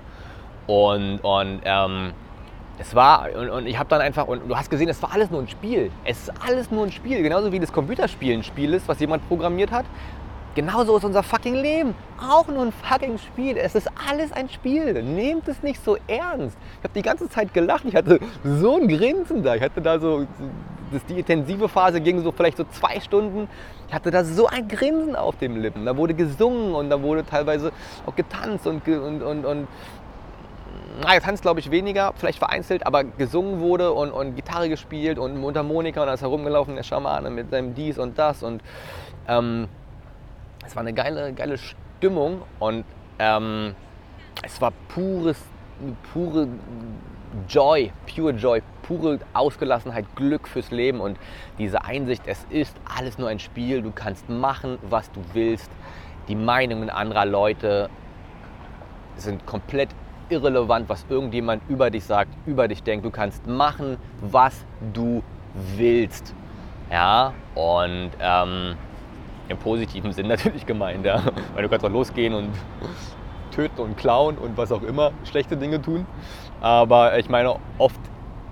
Und, 0.68 1.20
und 1.20 1.62
ähm, 1.64 2.14
es 2.80 2.96
war, 2.96 3.28
und, 3.36 3.50
und 3.50 3.68
ich 3.68 3.78
habe 3.78 3.90
dann 3.90 4.02
einfach, 4.02 4.28
und 4.28 4.50
du 4.50 4.56
hast 4.56 4.70
gesehen, 4.70 4.90
es 4.90 5.02
war 5.04 5.14
alles 5.14 5.30
nur 5.30 5.42
ein 5.42 5.48
Spiel. 5.48 5.92
Es 6.04 6.24
ist 6.24 6.34
alles 6.46 6.72
nur 6.72 6.86
ein 6.86 6.92
Spiel. 6.92 7.22
Genauso 7.22 7.52
wie 7.52 7.60
das 7.60 7.72
Computerspiel 7.72 8.34
ein 8.34 8.44
Spiel 8.44 8.74
ist, 8.74 8.88
was 8.88 9.00
jemand 9.00 9.28
programmiert 9.28 9.72
hat. 9.72 9.86
Genauso 10.56 10.98
ist 10.98 11.06
unser 11.06 11.24
fucking 11.24 11.56
Leben. 11.56 11.96
Auch 12.20 12.48
nur 12.48 12.64
ein 12.64 12.74
fucking 12.74 13.18
Spiel. 13.20 13.56
Es 13.58 13.76
ist 13.76 13.88
alles 14.10 14.34
ein 14.34 14.50
Spiel. 14.50 15.02
Nehmt 15.04 15.48
es 15.48 15.62
nicht 15.64 15.84
so 15.84 15.98
ernst. 16.08 16.58
Ich 16.80 16.84
habe 16.84 16.94
die 16.94 17.02
ganze 17.02 17.30
Zeit 17.30 17.54
gelacht. 17.54 17.86
Ich 17.86 17.96
hatte 17.96 18.20
so 18.44 18.78
ein 18.78 18.88
Grinsen 18.88 19.44
da. 19.44 19.56
Ich 19.56 19.62
hatte 19.62 19.80
da 19.80 20.00
so, 20.00 20.26
das, 20.92 21.06
die 21.06 21.20
intensive 21.20 21.70
Phase 21.70 22.02
ging 22.02 22.22
so 22.24 22.32
vielleicht 22.32 22.58
so 22.58 22.66
zwei 22.66 23.00
Stunden. 23.00 23.48
Ich 23.88 23.94
hatte 23.94 24.12
da 24.12 24.24
so 24.24 24.48
ein 24.48 24.68
Grinsen 24.68 25.16
auf 25.16 25.38
den 25.38 25.62
Lippen. 25.62 25.86
Da 25.86 25.96
wurde 25.98 26.14
gesungen 26.14 26.74
und 26.74 26.90
da 26.90 27.02
wurde 27.02 27.26
teilweise 27.26 27.72
auch 28.06 28.16
getanzt 28.16 28.68
und, 28.68 28.88
und, 28.88 29.22
und, 29.22 29.46
und 29.46 29.68
na, 31.04 31.16
getanzt 31.16 31.42
glaube 31.42 31.60
ich 31.60 31.72
weniger, 31.72 32.14
vielleicht 32.16 32.40
vereinzelt, 32.40 32.86
aber 32.86 33.04
gesungen 33.04 33.60
wurde 33.60 33.92
und, 33.92 34.12
und 34.12 34.36
Gitarre 34.36 34.70
gespielt 34.70 35.18
und 35.18 35.38
Mundharmonika 35.38 36.02
und 36.02 36.08
da 36.08 36.14
ist 36.14 36.22
herumgelaufen, 36.22 36.76
der 36.76 36.84
Schamane 36.84 37.30
mit 37.30 37.50
seinem 37.50 37.74
dies 37.74 37.98
und 37.98 38.18
das 38.20 38.44
und 38.44 38.62
ähm, 39.28 39.68
es 40.66 40.76
war 40.76 40.82
eine 40.82 40.94
geile, 40.94 41.34
geile 41.34 41.58
Stimmung 41.58 42.42
und 42.60 42.86
ähm, 43.20 43.76
es 44.44 44.62
war 44.62 44.72
pures, 44.90 45.42
pure 46.14 46.48
Joy, 47.48 47.92
pure 48.14 48.32
Joy, 48.34 48.62
pure 48.84 49.20
Ausgelassenheit, 49.34 50.06
Glück 50.16 50.48
fürs 50.48 50.72
Leben 50.72 51.00
und 51.00 51.18
diese 51.58 51.84
Einsicht, 51.84 52.24
es 52.26 52.46
ist 52.50 52.76
alles 52.98 53.18
nur 53.18 53.30
ein 53.30 53.40
Spiel, 53.40 53.82
du 53.82 53.92
kannst 53.92 54.30
machen, 54.30 54.78
was 54.90 55.12
du 55.12 55.22
willst. 55.34 55.72
Die 56.28 56.36
Meinungen 56.36 56.90
anderer 56.90 57.26
Leute 57.26 57.90
sind 59.18 59.46
komplett 59.46 59.90
irrelevant, 60.30 60.90
was 60.90 61.06
irgendjemand 61.10 61.62
über 61.70 61.90
dich 61.90 62.04
sagt, 62.04 62.32
über 62.46 62.68
dich 62.68 62.84
denkt. 62.84 63.06
Du 63.06 63.12
kannst 63.12 63.46
machen, 63.48 63.98
was 64.22 64.66
du 64.94 65.24
willst. 65.78 66.34
Ja, 66.90 67.34
und 67.56 68.12
ähm, 68.20 68.76
im 69.48 69.58
positiven 69.58 70.12
Sinn 70.12 70.28
natürlich 70.30 70.66
gemeint, 70.66 71.06
ja. 71.06 71.22
Weil 71.54 71.64
du 71.64 71.70
kannst 71.70 71.86
auch 71.86 71.92
losgehen 71.92 72.34
und 72.34 72.50
töten 73.52 73.82
und 73.82 73.98
klauen 73.98 74.38
und 74.38 74.58
was 74.58 74.72
auch 74.72 74.84
immer, 74.84 75.12
schlechte 75.26 75.58
Dinge 75.58 75.82
tun. 75.82 76.06
Aber 76.62 77.18
ich 77.18 77.30
meine, 77.30 77.56
oft 77.78 78.00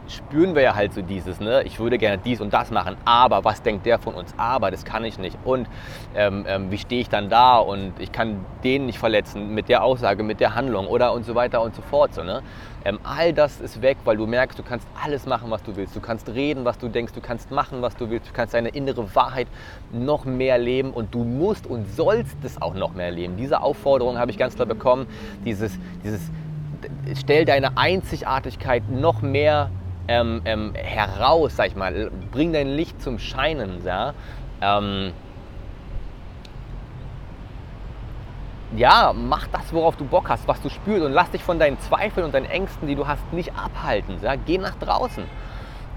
spüren 0.10 0.56
wir 0.56 0.62
ja 0.64 0.76
halt 0.76 0.94
so 0.94 1.02
dieses, 1.02 1.40
ne? 1.40 1.64
ich 1.64 1.80
würde 1.80 1.98
gerne 1.98 2.18
dies 2.18 2.42
und 2.42 2.54
das 2.54 2.72
machen, 2.72 2.98
aber 3.06 3.44
was 3.44 3.62
denkt 3.62 3.86
der 3.86 4.00
von 4.00 4.16
uns? 4.16 4.34
Aber 4.38 4.72
das 4.72 4.84
kann 4.84 5.04
ich 5.04 5.20
nicht. 5.20 5.38
Und 5.46 5.68
ähm, 6.16 6.46
ähm, 6.48 6.72
wie 6.72 6.78
stehe 6.78 7.02
ich 7.02 7.10
dann 7.10 7.30
da? 7.30 7.58
Und 7.58 7.94
ich 8.00 8.12
kann 8.12 8.44
den 8.64 8.88
nicht 8.88 8.98
verletzen 8.98 9.54
mit 9.54 9.70
der 9.70 9.84
Aussage, 9.84 10.24
mit 10.24 10.40
der 10.40 10.56
Handlung 10.56 10.88
oder 10.88 11.14
und 11.14 11.26
so 11.26 11.36
weiter 11.36 11.62
und 11.62 11.76
so 11.76 11.82
fort. 11.82 12.14
So, 12.14 12.24
ne? 12.24 12.42
Ähm, 12.86 13.00
all 13.04 13.34
das 13.34 13.62
ist 13.62 13.82
weg, 13.82 13.98
weil 14.06 14.18
du 14.18 14.26
merkst, 14.26 14.58
du 14.58 14.64
kannst 14.64 14.88
alles 15.04 15.26
machen, 15.26 15.52
was 15.52 15.62
du 15.64 15.76
willst. 15.76 15.96
Du 15.96 16.00
kannst 16.00 16.30
reden, 16.30 16.66
was 16.66 16.78
du 16.78 16.88
denkst, 16.88 17.14
du 17.14 17.22
kannst 17.22 17.52
machen, 17.52 17.82
was 17.82 17.96
du 17.96 18.10
willst. 18.10 18.30
Du 18.30 18.34
kannst 18.34 18.54
deine 18.54 18.70
innere 18.70 19.14
Wahrheit 19.16 19.48
noch 19.92 20.26
mehr 20.26 20.58
leben 20.58 20.92
und 20.92 21.14
du 21.14 21.24
musst 21.24 21.68
und 21.68 21.86
sollst 21.96 22.38
es 22.44 22.62
auch 22.62 22.74
noch 22.74 22.94
mehr 22.94 23.12
leben. 23.12 23.38
Diese 23.38 23.62
Aufforderung 23.62 24.18
habe 24.18 24.32
ich 24.32 24.38
ganz 24.38 24.56
klar 24.56 24.66
bekommen. 24.66 25.08
Dieses, 25.46 25.78
dieses 26.04 26.22
stell 27.16 27.46
deine 27.46 27.78
Einzigartigkeit 27.78 28.90
noch 28.90 29.22
mehr 29.22 29.70
ähm, 30.08 30.42
ähm, 30.46 30.74
heraus, 30.76 31.56
sag 31.56 31.68
ich 31.68 31.76
mal. 31.76 32.12
Bring 32.32 32.54
dein 32.54 32.68
Licht 32.68 33.02
zum 33.02 33.20
Scheinen. 33.20 33.84
Ja? 33.86 34.14
Ähm, 34.62 35.14
ja, 38.76 39.14
mach 39.14 39.48
das, 39.48 39.72
worauf 39.74 39.96
du 39.96 40.06
Bock 40.06 40.30
hast, 40.30 40.48
was 40.48 40.62
du 40.62 40.70
spürst 40.70 41.04
und 41.04 41.12
lass 41.12 41.32
dich 41.32 41.44
von 41.44 41.60
deinen 41.60 41.80
Zweifeln 41.80 42.26
und 42.26 42.34
deinen 42.34 42.50
Ängsten, 42.50 42.88
die 42.88 42.96
du 42.96 43.08
hast, 43.08 43.32
nicht 43.34 43.54
abhalten. 43.56 44.18
Ja? 44.22 44.36
Geh 44.36 44.58
nach 44.58 44.76
draußen. 44.76 45.24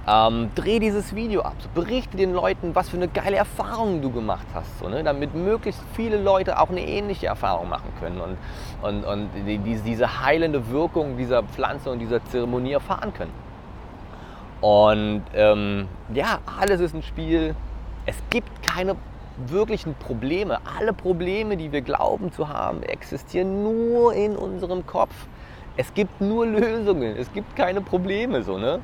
Ähm, 0.07 0.51
dreh 0.57 0.81
dieses 0.81 1.15
Video 1.15 1.43
ab, 1.43 1.55
berichte 1.77 2.17
den 2.17 2.33
Leuten, 2.33 2.75
was 2.75 2.89
für 2.89 2.97
eine 2.97 3.07
geile 3.07 3.37
Erfahrung 3.37 4.03
du 4.03 4.11
gemacht 4.11 4.47
hast, 4.53 4.81
so, 4.81 4.89
ne? 4.89 5.05
damit 5.05 5.33
möglichst 5.33 5.81
viele 5.95 6.21
Leute 6.21 6.61
auch 6.61 6.71
eine 6.71 6.85
ähnliche 6.85 7.27
Erfahrung 7.29 7.69
machen 7.69 7.93
können 8.01 8.21
und, 8.21 8.37
und, 8.83 9.05
und 9.05 9.29
die, 9.47 9.59
diese 9.59 10.21
heilende 10.21 10.71
Wirkung 10.71 11.17
dieser 11.17 11.45
Pflanze 11.45 11.91
und 11.91 12.01
dieser 12.01 12.25
Zeremonie 12.25 12.73
erfahren 12.73 13.15
können. 13.15 13.33
Und 14.61 15.23
ähm, 15.35 15.87
ja, 16.13 16.39
alles 16.59 16.81
ist 16.81 16.95
ein 16.95 17.03
Spiel. 17.03 17.55
Es 18.05 18.17
gibt 18.31 18.63
keine 18.63 18.97
wirklichen 19.47 19.95
Probleme. 19.95 20.59
Alle 20.79 20.93
Probleme, 20.93 21.57
die 21.57 21.71
wir 21.71 21.83
glauben 21.83 22.33
zu 22.33 22.49
haben, 22.49 22.83
existieren 22.83 23.63
nur 23.63 24.15
in 24.15 24.37
unserem 24.37 24.85
Kopf. 24.85 25.15
Es 25.77 25.95
gibt 25.95 26.21
nur 26.21 26.47
Lösungen. 26.47 27.17
Es 27.17 27.33
gibt 27.33 27.57
keine 27.57 27.81
Probleme. 27.81 28.43
So, 28.43 28.59
ne? 28.59 28.81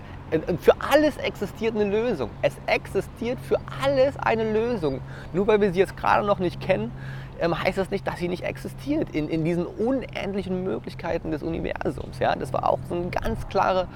Für 0.60 0.74
alles 0.78 1.16
existiert 1.16 1.74
eine 1.74 1.84
Lösung. 1.84 2.30
Es 2.42 2.54
existiert 2.66 3.38
für 3.40 3.56
alles 3.82 4.16
eine 4.18 4.52
Lösung. 4.52 5.00
Nur 5.32 5.46
weil 5.46 5.60
wir 5.60 5.72
sie 5.72 5.78
jetzt 5.78 5.96
gerade 5.96 6.26
noch 6.26 6.38
nicht 6.38 6.60
kennen, 6.60 6.92
ähm, 7.40 7.58
heißt 7.58 7.78
das 7.78 7.90
nicht, 7.90 8.06
dass 8.06 8.18
sie 8.18 8.28
nicht 8.28 8.42
existiert 8.42 9.10
in, 9.10 9.28
in 9.28 9.44
diesen 9.44 9.64
unendlichen 9.64 10.64
Möglichkeiten 10.64 11.30
des 11.30 11.42
Universums. 11.42 12.18
Ja? 12.18 12.34
Das 12.36 12.52
war 12.52 12.68
auch 12.68 12.78
so 12.88 12.94
eine 12.94 13.08
ganz 13.08 13.48
klare 13.48 13.88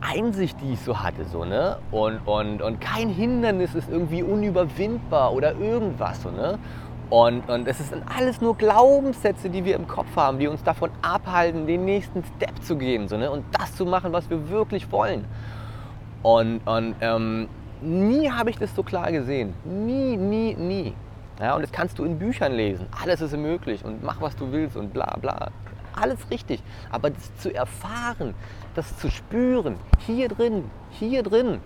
Einsicht, 0.00 0.56
die 0.62 0.74
ich 0.74 0.80
so 0.80 1.02
hatte. 1.02 1.24
So, 1.24 1.44
ne? 1.44 1.78
und, 1.90 2.18
und, 2.26 2.62
und 2.62 2.80
kein 2.80 3.08
Hindernis 3.08 3.74
ist 3.74 3.88
irgendwie 3.90 4.22
unüberwindbar 4.22 5.32
oder 5.32 5.54
irgendwas. 5.58 6.22
So, 6.22 6.30
ne? 6.30 6.58
Und, 7.10 7.48
und 7.48 7.66
es 7.66 7.78
sind 7.78 8.04
alles 8.16 8.40
nur 8.40 8.56
Glaubenssätze, 8.56 9.50
die 9.50 9.64
wir 9.64 9.74
im 9.74 9.88
Kopf 9.88 10.14
haben, 10.14 10.38
die 10.38 10.46
uns 10.46 10.62
davon 10.62 10.90
abhalten, 11.02 11.66
den 11.66 11.84
nächsten 11.84 12.22
Step 12.36 12.62
zu 12.62 12.76
gehen 12.76 13.08
so, 13.08 13.16
ne? 13.16 13.30
und 13.30 13.44
das 13.52 13.74
zu 13.74 13.84
machen, 13.84 14.12
was 14.12 14.30
wir 14.30 14.48
wirklich 14.48 14.90
wollen. 14.92 15.24
Und, 16.22 16.60
und 16.66 16.94
ähm, 17.00 17.48
nie 17.80 18.30
habe 18.30 18.50
ich 18.50 18.58
das 18.58 18.74
so 18.76 18.84
klar 18.84 19.10
gesehen. 19.10 19.54
Nie, 19.64 20.16
nie, 20.16 20.54
nie. 20.54 20.94
Ja, 21.40 21.56
und 21.56 21.62
das 21.62 21.72
kannst 21.72 21.98
du 21.98 22.04
in 22.04 22.18
Büchern 22.18 22.52
lesen. 22.52 22.86
Alles 23.02 23.20
ist 23.20 23.36
möglich 23.36 23.84
und 23.84 24.04
mach, 24.04 24.20
was 24.20 24.36
du 24.36 24.52
willst 24.52 24.76
und 24.76 24.92
bla 24.92 25.16
bla. 25.20 25.48
Alles 25.98 26.18
richtig. 26.30 26.62
Aber 26.92 27.10
das 27.10 27.34
zu 27.38 27.52
erfahren, 27.52 28.34
das 28.76 28.98
zu 28.98 29.10
spüren, 29.10 29.76
hier 30.06 30.28
drin, 30.28 30.70
hier 30.90 31.24
drin, 31.24 31.60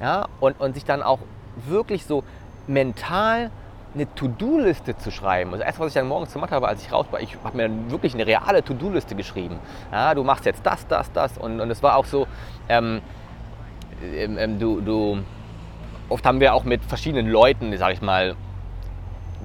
ja, 0.00 0.26
und, 0.40 0.58
und 0.58 0.74
sich 0.74 0.84
dann 0.84 1.02
auch 1.02 1.20
wirklich 1.68 2.06
so 2.06 2.24
mental 2.66 3.50
eine 3.94 4.12
To-Do-Liste 4.14 4.96
zu 4.96 5.10
schreiben. 5.10 5.52
Also 5.52 5.64
erst, 5.64 5.80
was 5.80 5.88
ich 5.88 5.94
dann 5.94 6.08
morgens 6.08 6.32
gemacht 6.32 6.52
habe, 6.52 6.68
als 6.68 6.82
ich 6.82 6.92
raus 6.92 7.06
war, 7.10 7.20
ich 7.20 7.36
habe 7.42 7.56
mir 7.56 7.64
dann 7.64 7.90
wirklich 7.90 8.14
eine 8.14 8.26
reale 8.26 8.62
To-Do-Liste 8.62 9.14
geschrieben. 9.14 9.58
Ja, 9.90 10.14
du 10.14 10.22
machst 10.22 10.46
jetzt 10.46 10.64
das, 10.64 10.86
das, 10.86 11.10
das. 11.12 11.38
Und, 11.38 11.60
und 11.60 11.70
es 11.70 11.82
war 11.82 11.96
auch 11.96 12.04
so, 12.04 12.26
ähm, 12.68 13.00
ähm, 14.14 14.38
ähm 14.38 14.58
du, 14.58 14.80
du, 14.80 15.18
oft 16.08 16.24
haben 16.24 16.40
wir 16.40 16.54
auch 16.54 16.64
mit 16.64 16.84
verschiedenen 16.84 17.28
Leuten, 17.28 17.76
sage 17.76 17.94
ich 17.94 18.02
mal, 18.02 18.36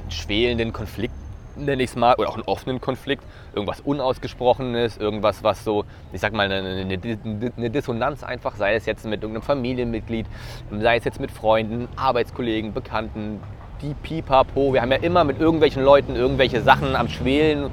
schwelenden 0.09 0.73
Konflikt, 0.73 1.13
nenne 1.55 1.81
ich 1.81 1.91
es 1.91 1.95
mal, 1.95 2.15
oder 2.15 2.29
auch 2.29 2.35
einen 2.35 2.43
offenen 2.43 2.81
Konflikt, 2.81 3.23
irgendwas 3.53 3.79
Unausgesprochenes, 3.81 4.97
irgendwas, 4.97 5.43
was 5.43 5.63
so, 5.63 5.85
ich 6.11 6.21
sag 6.21 6.33
mal, 6.33 6.51
eine, 6.51 6.81
eine, 6.81 7.69
Dissonanz 7.69 8.23
einfach, 8.23 8.55
sei 8.57 8.75
es 8.75 8.85
jetzt 8.85 9.05
mit 9.05 9.21
irgendeinem 9.23 9.43
Familienmitglied, 9.43 10.27
sei 10.69 10.97
es 10.97 11.05
jetzt 11.05 11.19
mit 11.19 11.31
Freunden, 11.31 11.87
Arbeitskollegen, 11.95 12.73
Bekannten, 12.73 13.39
die 13.81 13.93
Pipapo. 13.93 14.73
Wir 14.73 14.81
haben 14.81 14.91
ja 14.91 14.97
immer 14.97 15.23
mit 15.23 15.39
irgendwelchen 15.39 15.83
Leuten 15.83 16.15
irgendwelche 16.15 16.61
Sachen 16.61 16.95
am 16.95 17.07
Schwelen, 17.09 17.69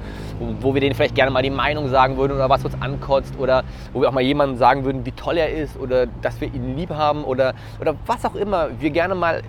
wo 0.61 0.73
wir 0.73 0.81
denen 0.81 0.95
vielleicht 0.95 1.15
gerne 1.15 1.31
mal 1.31 1.43
die 1.43 1.49
Meinung 1.49 1.89
sagen 1.89 2.17
würden 2.17 2.33
oder 2.33 2.49
was 2.49 2.65
uns 2.65 2.75
ankotzt 2.79 3.33
oder 3.39 3.63
wo 3.93 4.01
wir 4.01 4.09
auch 4.09 4.13
mal 4.13 4.21
jemandem 4.21 4.57
sagen 4.57 4.85
würden, 4.85 5.05
wie 5.05 5.11
toll 5.11 5.37
er 5.37 5.49
ist 5.49 5.77
oder 5.77 6.07
dass 6.21 6.41
wir 6.41 6.47
ihn 6.47 6.75
lieb 6.75 6.89
haben 6.89 7.23
oder, 7.23 7.53
oder 7.79 7.95
was 8.05 8.25
auch 8.25 8.35
immer 8.35 8.69
wir 8.79 8.89
gerne 8.89 9.15
mal 9.15 9.41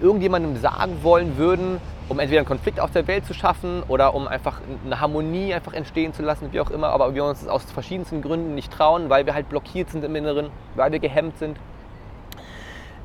irgendjemandem 0.00 0.56
sagen 0.56 0.98
wollen 1.02 1.38
würden, 1.38 1.80
um 2.08 2.18
entweder 2.18 2.40
einen 2.40 2.48
Konflikt 2.48 2.80
aus 2.80 2.92
der 2.92 3.06
Welt 3.06 3.24
zu 3.26 3.34
schaffen 3.34 3.82
oder 3.88 4.14
um 4.14 4.28
einfach 4.28 4.60
eine 4.84 5.00
Harmonie 5.00 5.54
einfach 5.54 5.72
entstehen 5.72 6.12
zu 6.12 6.22
lassen, 6.22 6.52
wie 6.52 6.60
auch 6.60 6.70
immer, 6.70 6.88
aber 6.88 7.14
wir 7.14 7.24
uns 7.24 7.48
aus 7.48 7.64
verschiedensten 7.64 8.22
Gründen 8.22 8.54
nicht 8.54 8.72
trauen, 8.72 9.08
weil 9.08 9.26
wir 9.26 9.34
halt 9.34 9.48
blockiert 9.48 9.90
sind 9.90 10.04
im 10.04 10.14
Inneren, 10.14 10.50
weil 10.74 10.92
wir 10.92 10.98
gehemmt 10.98 11.38
sind. 11.38 11.56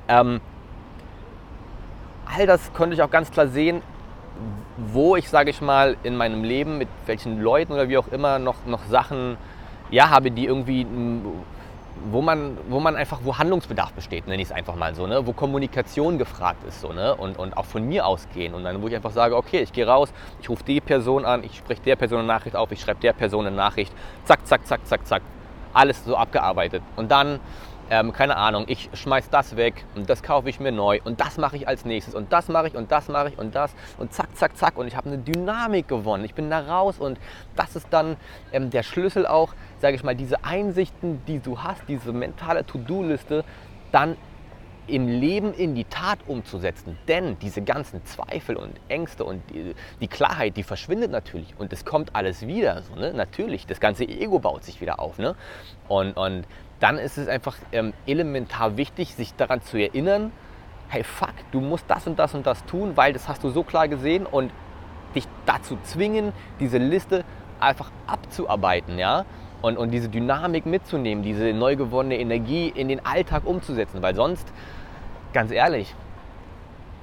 Ähm, 0.08 0.41
all 2.36 2.46
das 2.46 2.74
konnte 2.74 2.96
ich 2.96 3.02
auch 3.02 3.10
ganz 3.10 3.32
klar 3.32 3.48
sehen, 3.48 3.82
wo 4.78 5.15
ich, 5.15 5.30
sage 5.30 5.50
ich 5.50 5.62
mal, 5.62 5.98
in 6.04 6.15
meinem 6.15 6.44
Leben 6.44 6.78
mit 6.78 6.88
welchen 7.06 7.41
Leuten 7.41 7.74
oder 7.74 7.89
wie 7.89 7.98
auch 7.98 8.08
immer 8.08 8.39
noch, 8.39 8.65
noch 8.65 8.86
Sachen 8.86 9.38
ja, 9.91 10.10
habe, 10.10 10.32
die 10.32 10.46
irgendwie, 10.46 10.88
wo 12.10 12.22
man, 12.22 12.58
wo 12.70 12.80
man 12.80 12.96
einfach, 12.96 13.20
wo 13.24 13.38
Handlungsbedarf 13.38 13.91
besteht, 13.94 14.28
nenne 14.28 14.41
ich 14.41 14.48
es 14.48 14.54
einfach 14.54 14.76
mal 14.76 14.96
so, 14.96 15.06
ne? 15.06 15.28
wo 15.28 15.34
Kommunikation 15.34 16.17
gefragt 16.17 16.63
ist 16.67 16.82
so, 16.82 16.94
ne? 16.94 17.13
und, 17.15 17.38
und 17.38 17.56
auch 17.58 17.65
von 17.65 17.88
mir 17.88 18.06
ausgehen. 18.06 18.54
Und 18.54 18.63
dann, 18.63 18.82
wo 18.82 18.88
ich 18.88 18.96
einfach 18.96 19.12
sage, 19.12 19.36
okay, 19.36 19.60
ich 19.62 19.74
gehe 19.74 19.86
raus, 19.86 20.12
ich 20.41 20.50
rufe 20.50 20.63
die 20.63 20.82
Person 20.82 21.26
an, 21.26 21.44
ich 21.44 21.58
spreche 21.58 21.82
der 21.82 21.98
Person 21.98 22.20
eine 22.20 22.28
Nachricht 22.28 22.56
auf, 22.56 22.72
ich 22.72 22.80
schreibe 22.80 23.02
der 23.02 23.13
Person 23.13 23.46
eine 23.46 23.56
Nachricht, 23.56 23.94
zack, 24.26 24.48
zack, 24.48 24.65
zack, 24.65 24.88
zack, 24.88 25.06
zack. 25.06 25.22
Alles 25.74 26.04
so 26.04 26.17
abgearbeitet. 26.17 26.82
Und 26.96 27.12
dann 27.12 27.39
ähm, 27.91 28.13
keine 28.13 28.38
Ahnung, 28.38 28.63
ich 28.67 28.89
schmeiß 28.93 29.30
das 29.30 29.58
weg 29.58 29.84
und 29.95 30.10
das 30.10 30.23
kaufe 30.23 30.49
ich 30.49 30.62
mir 30.62 30.71
neu 30.71 31.01
und 31.04 31.19
das 31.19 31.38
mache 31.38 31.58
ich 31.58 31.67
als 31.67 31.84
nächstes 31.84 32.15
und 32.15 32.32
das 32.32 32.47
mache 32.47 32.69
ich 32.69 32.75
und 32.75 32.89
das 32.89 33.10
mache 33.10 33.27
ich 33.27 33.38
und 33.38 33.54
das 33.54 33.73
und 33.97 34.13
zack, 34.13 34.36
zack, 34.38 34.56
zack 34.56 34.77
und 34.77 34.88
ich 34.88 34.95
habe 34.95 35.10
eine 35.10 35.17
Dynamik 35.17 35.89
gewonnen. 35.89 36.23
Ich 36.23 36.34
bin 36.34 36.49
da 36.49 36.60
raus 36.60 36.99
und 36.99 37.19
das 37.58 37.75
ist 37.75 37.88
dann 37.91 38.15
ähm, 38.54 38.69
der 38.69 38.84
Schlüssel 38.84 39.27
auch, 39.27 39.54
sage 39.82 39.97
ich 39.97 40.06
mal, 40.06 40.15
diese 40.15 40.45
Einsichten, 40.45 41.21
die 41.27 41.39
du 41.39 41.62
hast, 41.62 41.82
diese 41.89 42.13
mentale 42.13 42.65
To-Do-Liste, 42.65 43.43
dann 43.91 44.15
im 44.91 45.08
Leben 45.08 45.54
in 45.54 45.75
die 45.75 45.86
Tat 45.86 46.19
umzusetzen. 46.27 46.97
Denn 47.08 47.38
diese 47.39 47.62
ganzen 47.62 48.04
Zweifel 48.06 48.56
und 48.58 48.73
Ängste 48.89 49.23
und 49.23 49.41
die, 49.49 49.73
die 49.99 50.08
Klarheit, 50.08 50.58
die 50.58 50.63
verschwindet 50.63 51.12
natürlich 51.12 51.56
und 51.58 51.73
es 51.73 51.86
kommt 51.86 52.15
alles 52.15 52.45
wieder. 52.45 52.84
So, 52.84 52.95
ne? 52.95 53.13
Natürlich, 53.13 53.65
das 53.65 53.80
ganze 53.80 54.04
Ego 54.08 54.39
baut 54.39 54.63
sich 54.63 54.82
wieder 54.82 54.99
auf. 54.99 55.17
Ne? 55.17 55.36
Und, 55.88 56.13
und 56.13 56.45
dann 56.80 56.97
ist 56.97 57.17
es 57.17 57.27
einfach 57.27 57.58
ähm, 57.71 57.93
elementar 58.06 58.77
wichtig, 58.77 59.15
sich 59.15 59.34
daran 59.36 59.62
zu 59.62 59.77
erinnern, 59.77 60.32
hey 60.89 61.04
fuck, 61.04 61.34
du 61.51 61.62
musst 61.62 61.86
das 61.88 62.06
und 62.06 62.19
das 62.19 62.36
und 62.36 62.45
das 62.45 62.65
tun, 62.65 62.97
weil 62.97 63.13
das 63.13 63.27
hast 63.27 63.43
du 63.43 63.49
so 63.49 63.63
klar 63.63 63.88
gesehen 63.88 64.25
und 64.25 64.51
dich 65.15 65.27
dazu 65.45 65.77
zwingen, 65.84 66.34
diese 66.60 66.77
Liste 66.77 67.23
einfach 67.60 67.91
abzuarbeiten, 68.08 68.97
ja, 68.97 69.25
und, 69.62 69.77
und 69.77 69.91
diese 69.91 70.10
Dynamik 70.10 70.65
mitzunehmen, 70.65 71.23
diese 71.23 71.54
neu 71.54 71.75
gewonnene 71.75 72.19
Energie 72.19 72.71
in 72.73 72.88
den 72.88 73.06
Alltag 73.06 73.43
umzusetzen, 73.45 74.01
weil 74.01 74.15
sonst, 74.15 74.51
ganz 75.34 75.52
ehrlich, 75.52 75.96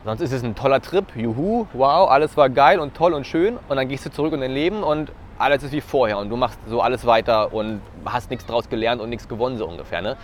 sonst 0.05 0.21
ist 0.21 0.33
es 0.33 0.43
ein 0.43 0.55
toller 0.55 0.81
Trip, 0.81 1.05
juhu, 1.17 1.67
wow, 1.73 2.09
alles 2.11 2.37
war 2.37 2.49
geil 2.51 2.81
und 2.81 2.95
toll 2.95 3.15
und 3.15 3.27
schön 3.27 3.59
und 3.69 3.77
dann 3.77 3.89
gehst 3.89 4.07
du 4.07 4.11
zurück 4.11 4.33
in 4.33 4.41
dein 4.41 4.53
Leben 4.53 4.83
und 4.83 5.13
alles 5.39 5.63
ist 5.63 5.73
wie 5.73 5.81
vorher 5.81 6.19
und 6.19 6.29
du 6.29 6.37
machst 6.37 6.59
so 6.67 6.81
alles 6.81 7.07
weiter 7.07 7.53
und 7.53 7.81
hast 8.05 8.31
nichts 8.31 8.45
draus 8.47 8.69
gelernt 8.69 9.01
und 9.01 9.09
nichts 9.09 9.29
gewonnen, 9.29 9.57
so 9.57 9.67
ungefähr. 9.67 10.03
Ne? 10.03 10.17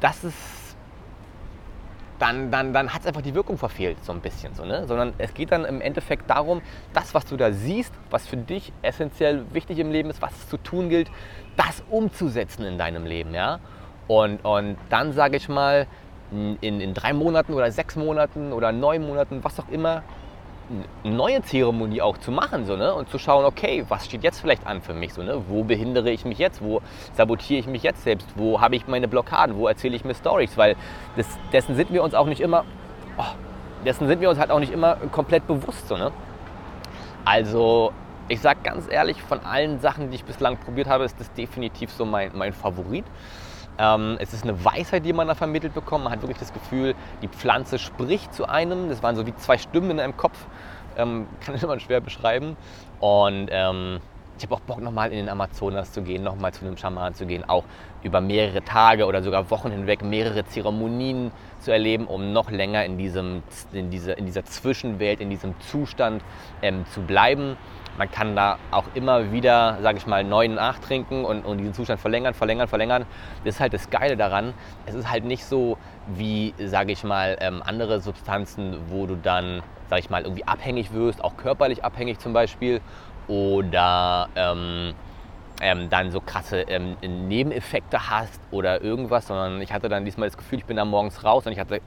Das 0.00 0.24
ist. 0.24 0.36
Dann, 2.18 2.52
dann, 2.52 2.72
dann 2.72 2.94
hat 2.94 3.00
es 3.00 3.08
einfach 3.08 3.22
die 3.22 3.34
Wirkung 3.34 3.58
verfehlt, 3.58 3.96
so 4.04 4.12
ein 4.12 4.20
bisschen. 4.20 4.54
So, 4.54 4.64
ne? 4.64 4.86
Sondern 4.86 5.12
es 5.18 5.34
geht 5.34 5.50
dann 5.50 5.64
im 5.64 5.80
Endeffekt 5.80 6.30
darum, 6.30 6.62
das, 6.92 7.14
was 7.14 7.26
du 7.26 7.36
da 7.36 7.50
siehst, 7.50 7.92
was 8.10 8.28
für 8.28 8.36
dich 8.36 8.72
essentiell 8.82 9.44
wichtig 9.52 9.80
im 9.80 9.90
Leben 9.90 10.08
ist, 10.08 10.22
was 10.22 10.30
es 10.30 10.48
zu 10.48 10.56
tun 10.56 10.88
gilt, 10.88 11.10
das 11.56 11.82
umzusetzen 11.90 12.64
in 12.64 12.78
deinem 12.78 13.06
Leben. 13.06 13.34
Ja? 13.34 13.58
Und, 14.06 14.44
und 14.44 14.76
dann 14.88 15.12
sage 15.12 15.36
ich 15.36 15.48
mal, 15.48 15.88
in, 16.60 16.80
in 16.80 16.94
drei 16.94 17.12
Monaten 17.12 17.54
oder 17.54 17.70
sechs 17.70 17.96
Monaten 17.96 18.52
oder 18.52 18.72
neun 18.72 19.06
Monaten, 19.06 19.42
was 19.42 19.58
auch 19.60 19.68
immer, 19.68 20.02
eine 21.04 21.14
neue 21.14 21.42
Zeremonie 21.42 22.00
auch 22.00 22.18
zu 22.18 22.30
machen 22.30 22.64
so, 22.64 22.76
ne? 22.76 22.94
und 22.94 23.08
zu 23.10 23.18
schauen, 23.18 23.44
okay, 23.44 23.84
was 23.88 24.06
steht 24.06 24.22
jetzt 24.22 24.40
vielleicht 24.40 24.66
an 24.66 24.80
für 24.80 24.94
mich? 24.94 25.12
So, 25.12 25.22
ne? 25.22 25.42
Wo 25.48 25.64
behindere 25.64 26.10
ich 26.10 26.24
mich 26.24 26.38
jetzt? 26.38 26.62
Wo 26.62 26.80
sabotiere 27.14 27.60
ich 27.60 27.66
mich 27.66 27.82
jetzt 27.82 28.04
selbst? 28.04 28.28
Wo 28.36 28.60
habe 28.60 28.76
ich 28.76 28.86
meine 28.86 29.08
Blockaden? 29.08 29.56
Wo 29.56 29.68
erzähle 29.68 29.96
ich 29.96 30.04
mir 30.04 30.14
Stories? 30.14 30.56
Weil 30.56 30.76
das, 31.16 31.26
dessen 31.52 31.74
sind 31.74 31.92
wir 31.92 32.02
uns 32.02 32.14
auch 32.14 32.26
nicht 32.26 32.40
immer, 32.40 32.64
oh, 33.18 33.34
dessen 33.84 34.06
sind 34.08 34.20
wir 34.20 34.30
uns 34.30 34.38
halt 34.38 34.50
auch 34.50 34.60
nicht 34.60 34.72
immer 34.72 34.96
komplett 35.10 35.46
bewusst. 35.46 35.88
So, 35.88 35.96
ne? 35.96 36.12
Also 37.24 37.92
ich 38.28 38.40
sage 38.40 38.60
ganz 38.62 38.86
ehrlich, 38.90 39.20
von 39.22 39.40
allen 39.40 39.80
Sachen, 39.80 40.10
die 40.10 40.16
ich 40.16 40.24
bislang 40.24 40.56
probiert 40.56 40.88
habe, 40.88 41.04
ist 41.04 41.18
das 41.20 41.32
definitiv 41.34 41.90
so 41.90 42.04
mein, 42.04 42.30
mein 42.34 42.52
Favorit. 42.52 43.04
Ähm, 43.78 44.16
es 44.20 44.32
ist 44.32 44.44
eine 44.44 44.64
Weisheit, 44.64 45.04
die 45.04 45.12
man 45.12 45.28
da 45.28 45.34
vermittelt 45.34 45.74
bekommt. 45.74 46.04
Man 46.04 46.12
hat 46.12 46.22
wirklich 46.22 46.38
das 46.38 46.52
Gefühl, 46.52 46.94
die 47.22 47.28
Pflanze 47.28 47.78
spricht 47.78 48.34
zu 48.34 48.48
einem. 48.48 48.88
Das 48.88 49.02
waren 49.02 49.16
so 49.16 49.26
wie 49.26 49.34
zwei 49.36 49.58
Stimmen 49.58 49.92
in 49.92 50.00
einem 50.00 50.16
Kopf. 50.16 50.38
Ähm, 50.96 51.26
kann 51.40 51.54
ich 51.54 51.62
immer 51.62 51.78
schwer 51.80 52.00
beschreiben. 52.00 52.56
Und 53.00 53.48
ähm, 53.50 54.00
ich 54.38 54.44
habe 54.44 54.54
auch 54.56 54.60
Bock, 54.60 54.80
nochmal 54.80 55.10
in 55.10 55.18
den 55.18 55.28
Amazonas 55.28 55.92
zu 55.92 56.02
gehen, 56.02 56.22
nochmal 56.22 56.52
zu 56.52 56.64
einem 56.64 56.76
Schaman 56.76 57.14
zu 57.14 57.26
gehen, 57.26 57.48
auch 57.48 57.64
über 58.02 58.20
mehrere 58.20 58.62
Tage 58.62 59.06
oder 59.06 59.22
sogar 59.22 59.50
Wochen 59.50 59.70
hinweg 59.70 60.02
mehrere 60.02 60.44
Zeremonien 60.44 61.30
zu 61.60 61.70
erleben, 61.70 62.06
um 62.06 62.32
noch 62.32 62.50
länger 62.50 62.84
in, 62.84 62.98
diesem, 62.98 63.42
in, 63.72 63.90
diese, 63.90 64.12
in 64.12 64.26
dieser 64.26 64.44
Zwischenwelt, 64.44 65.20
in 65.20 65.30
diesem 65.30 65.54
Zustand 65.60 66.24
ähm, 66.60 66.84
zu 66.86 67.02
bleiben. 67.02 67.56
Man 67.98 68.10
kann 68.10 68.34
da 68.34 68.58
auch 68.70 68.84
immer 68.94 69.32
wieder, 69.32 69.78
sage 69.82 69.98
ich 69.98 70.06
mal, 70.06 70.24
neu 70.24 70.48
nachtrinken 70.48 71.24
und, 71.24 71.44
und 71.44 71.58
diesen 71.58 71.74
Zustand 71.74 72.00
verlängern, 72.00 72.32
verlängern, 72.32 72.68
verlängern. 72.68 73.04
Das 73.44 73.56
ist 73.56 73.60
halt 73.60 73.74
das 73.74 73.90
Geile 73.90 74.16
daran. 74.16 74.54
Es 74.86 74.94
ist 74.94 75.10
halt 75.10 75.24
nicht 75.24 75.44
so 75.44 75.76
wie, 76.06 76.54
sage 76.58 76.92
ich 76.92 77.04
mal, 77.04 77.36
ähm, 77.40 77.62
andere 77.64 78.00
Substanzen, 78.00 78.76
wo 78.88 79.06
du 79.06 79.16
dann, 79.16 79.62
sage 79.90 80.00
ich 80.00 80.10
mal, 80.10 80.22
irgendwie 80.22 80.44
abhängig 80.44 80.92
wirst, 80.92 81.22
auch 81.22 81.36
körperlich 81.36 81.84
abhängig 81.84 82.18
zum 82.18 82.32
Beispiel. 82.32 82.80
Oder 83.28 84.28
ähm, 84.36 84.94
ähm, 85.60 85.90
dann 85.90 86.10
so 86.10 86.20
krasse 86.20 86.62
ähm, 86.62 86.96
Nebeneffekte 87.02 88.10
hast 88.10 88.40
oder 88.50 88.82
irgendwas, 88.82 89.28
sondern 89.28 89.60
ich 89.60 89.72
hatte 89.72 89.88
dann 89.88 90.04
diesmal 90.04 90.28
das 90.28 90.36
Gefühl, 90.36 90.58
ich 90.58 90.64
bin 90.64 90.76
da 90.76 90.84
morgens 90.84 91.22
raus 91.24 91.46
und 91.46 91.52
ich 91.52 91.58
hatte 91.58 91.80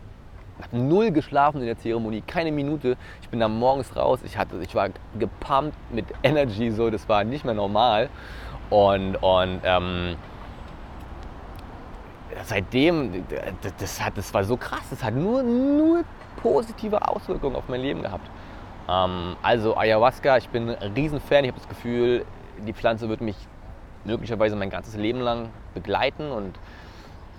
habe 0.64 0.78
null 0.78 1.12
geschlafen 1.12 1.62
in 1.62 1.68
der 1.68 1.78
Zeremonie, 1.78 2.22
keine 2.22 2.52
Minute. 2.52 2.98
Ich 3.22 3.30
bin 3.30 3.40
da 3.40 3.48
morgens 3.48 3.96
raus, 3.96 4.20
ich, 4.24 4.38
hatte, 4.38 4.58
ich 4.62 4.74
war 4.76 4.90
gepumpt 5.20 5.78
mit 5.92 6.06
Energy, 6.24 6.72
so, 6.72 6.90
das 6.90 7.08
war 7.10 7.24
nicht 7.24 7.46
mehr 7.46 7.54
normal. 7.54 8.10
Und, 8.70 9.16
und 9.18 9.62
ähm, 9.64 10.16
seitdem, 12.44 13.26
das, 13.80 14.04
hat, 14.04 14.18
das 14.18 14.34
war 14.34 14.44
so 14.44 14.58
krass, 14.58 14.84
das 14.90 15.04
hat 15.04 15.14
nur, 15.14 15.44
nur 15.44 16.04
positive 16.42 17.08
Auswirkungen 17.08 17.56
auf 17.56 17.68
mein 17.68 17.82
Leben 17.82 18.02
gehabt. 18.02 18.30
Ähm, 18.90 19.36
also 19.42 19.78
Ayahuasca, 19.78 20.38
ich 20.38 20.50
bin 20.50 20.70
ein 20.70 20.94
Riesenfan. 20.94 21.44
Ich 21.44 21.52
habe 21.52 21.60
das 21.60 21.70
Gefühl, 21.70 22.26
die 22.66 22.74
Pflanze 22.74 23.10
wird 23.10 23.22
mich 23.22 23.36
möglicherweise 24.04 24.56
mein 24.56 24.70
ganzes 24.70 24.96
Leben 24.96 25.20
lang 25.20 25.50
begleiten. 25.74 26.32
Und 26.32 26.58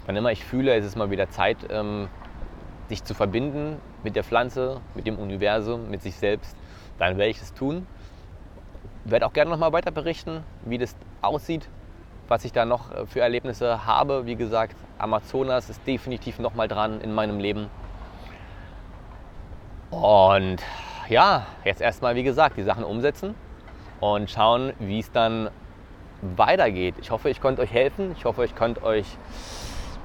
wann 0.06 0.16
immer 0.16 0.32
ich 0.32 0.44
fühle, 0.44 0.74
es 0.74 0.84
ist 0.84 0.96
mal 0.96 1.10
wieder 1.10 1.30
Zeit, 1.30 1.58
ähm, 1.70 2.08
sich 2.88 3.04
zu 3.04 3.14
verbinden 3.14 3.80
mit 4.02 4.16
der 4.16 4.24
Pflanze, 4.24 4.80
mit 4.94 5.06
dem 5.06 5.18
Universum, 5.18 5.90
mit 5.90 6.02
sich 6.02 6.16
selbst, 6.16 6.56
dann 6.98 7.18
werde 7.18 7.30
ich 7.30 7.40
es 7.40 7.52
tun. 7.52 7.86
Werde 9.04 9.26
auch 9.26 9.32
gerne 9.32 9.50
noch 9.50 9.58
mal 9.58 9.72
weiter 9.72 9.90
berichten, 9.90 10.42
wie 10.64 10.78
das 10.78 10.96
aussieht, 11.22 11.68
was 12.28 12.44
ich 12.44 12.52
da 12.52 12.64
noch 12.64 12.92
äh, 12.92 13.06
für 13.06 13.20
Erlebnisse 13.20 13.86
habe. 13.86 14.26
Wie 14.26 14.36
gesagt, 14.36 14.76
Amazonas 14.98 15.70
ist 15.70 15.86
definitiv 15.86 16.38
noch 16.38 16.54
mal 16.54 16.68
dran 16.68 17.00
in 17.00 17.14
meinem 17.14 17.38
Leben. 17.38 17.68
Und 19.90 20.58
ja, 21.08 21.46
jetzt 21.64 21.80
erstmal, 21.80 22.16
wie 22.16 22.24
gesagt, 22.24 22.56
die 22.56 22.62
Sachen 22.62 22.84
umsetzen 22.84 23.34
und 24.00 24.30
schauen, 24.30 24.72
wie 24.78 24.98
es 24.98 25.12
dann 25.12 25.50
weitergeht. 26.22 26.96
Ich 27.00 27.10
hoffe, 27.10 27.30
ich 27.30 27.40
konnte 27.40 27.62
euch 27.62 27.72
helfen. 27.72 28.12
Ich 28.16 28.24
hoffe, 28.24 28.44
ich 28.44 28.56
konnte 28.56 28.82
euch 28.82 29.06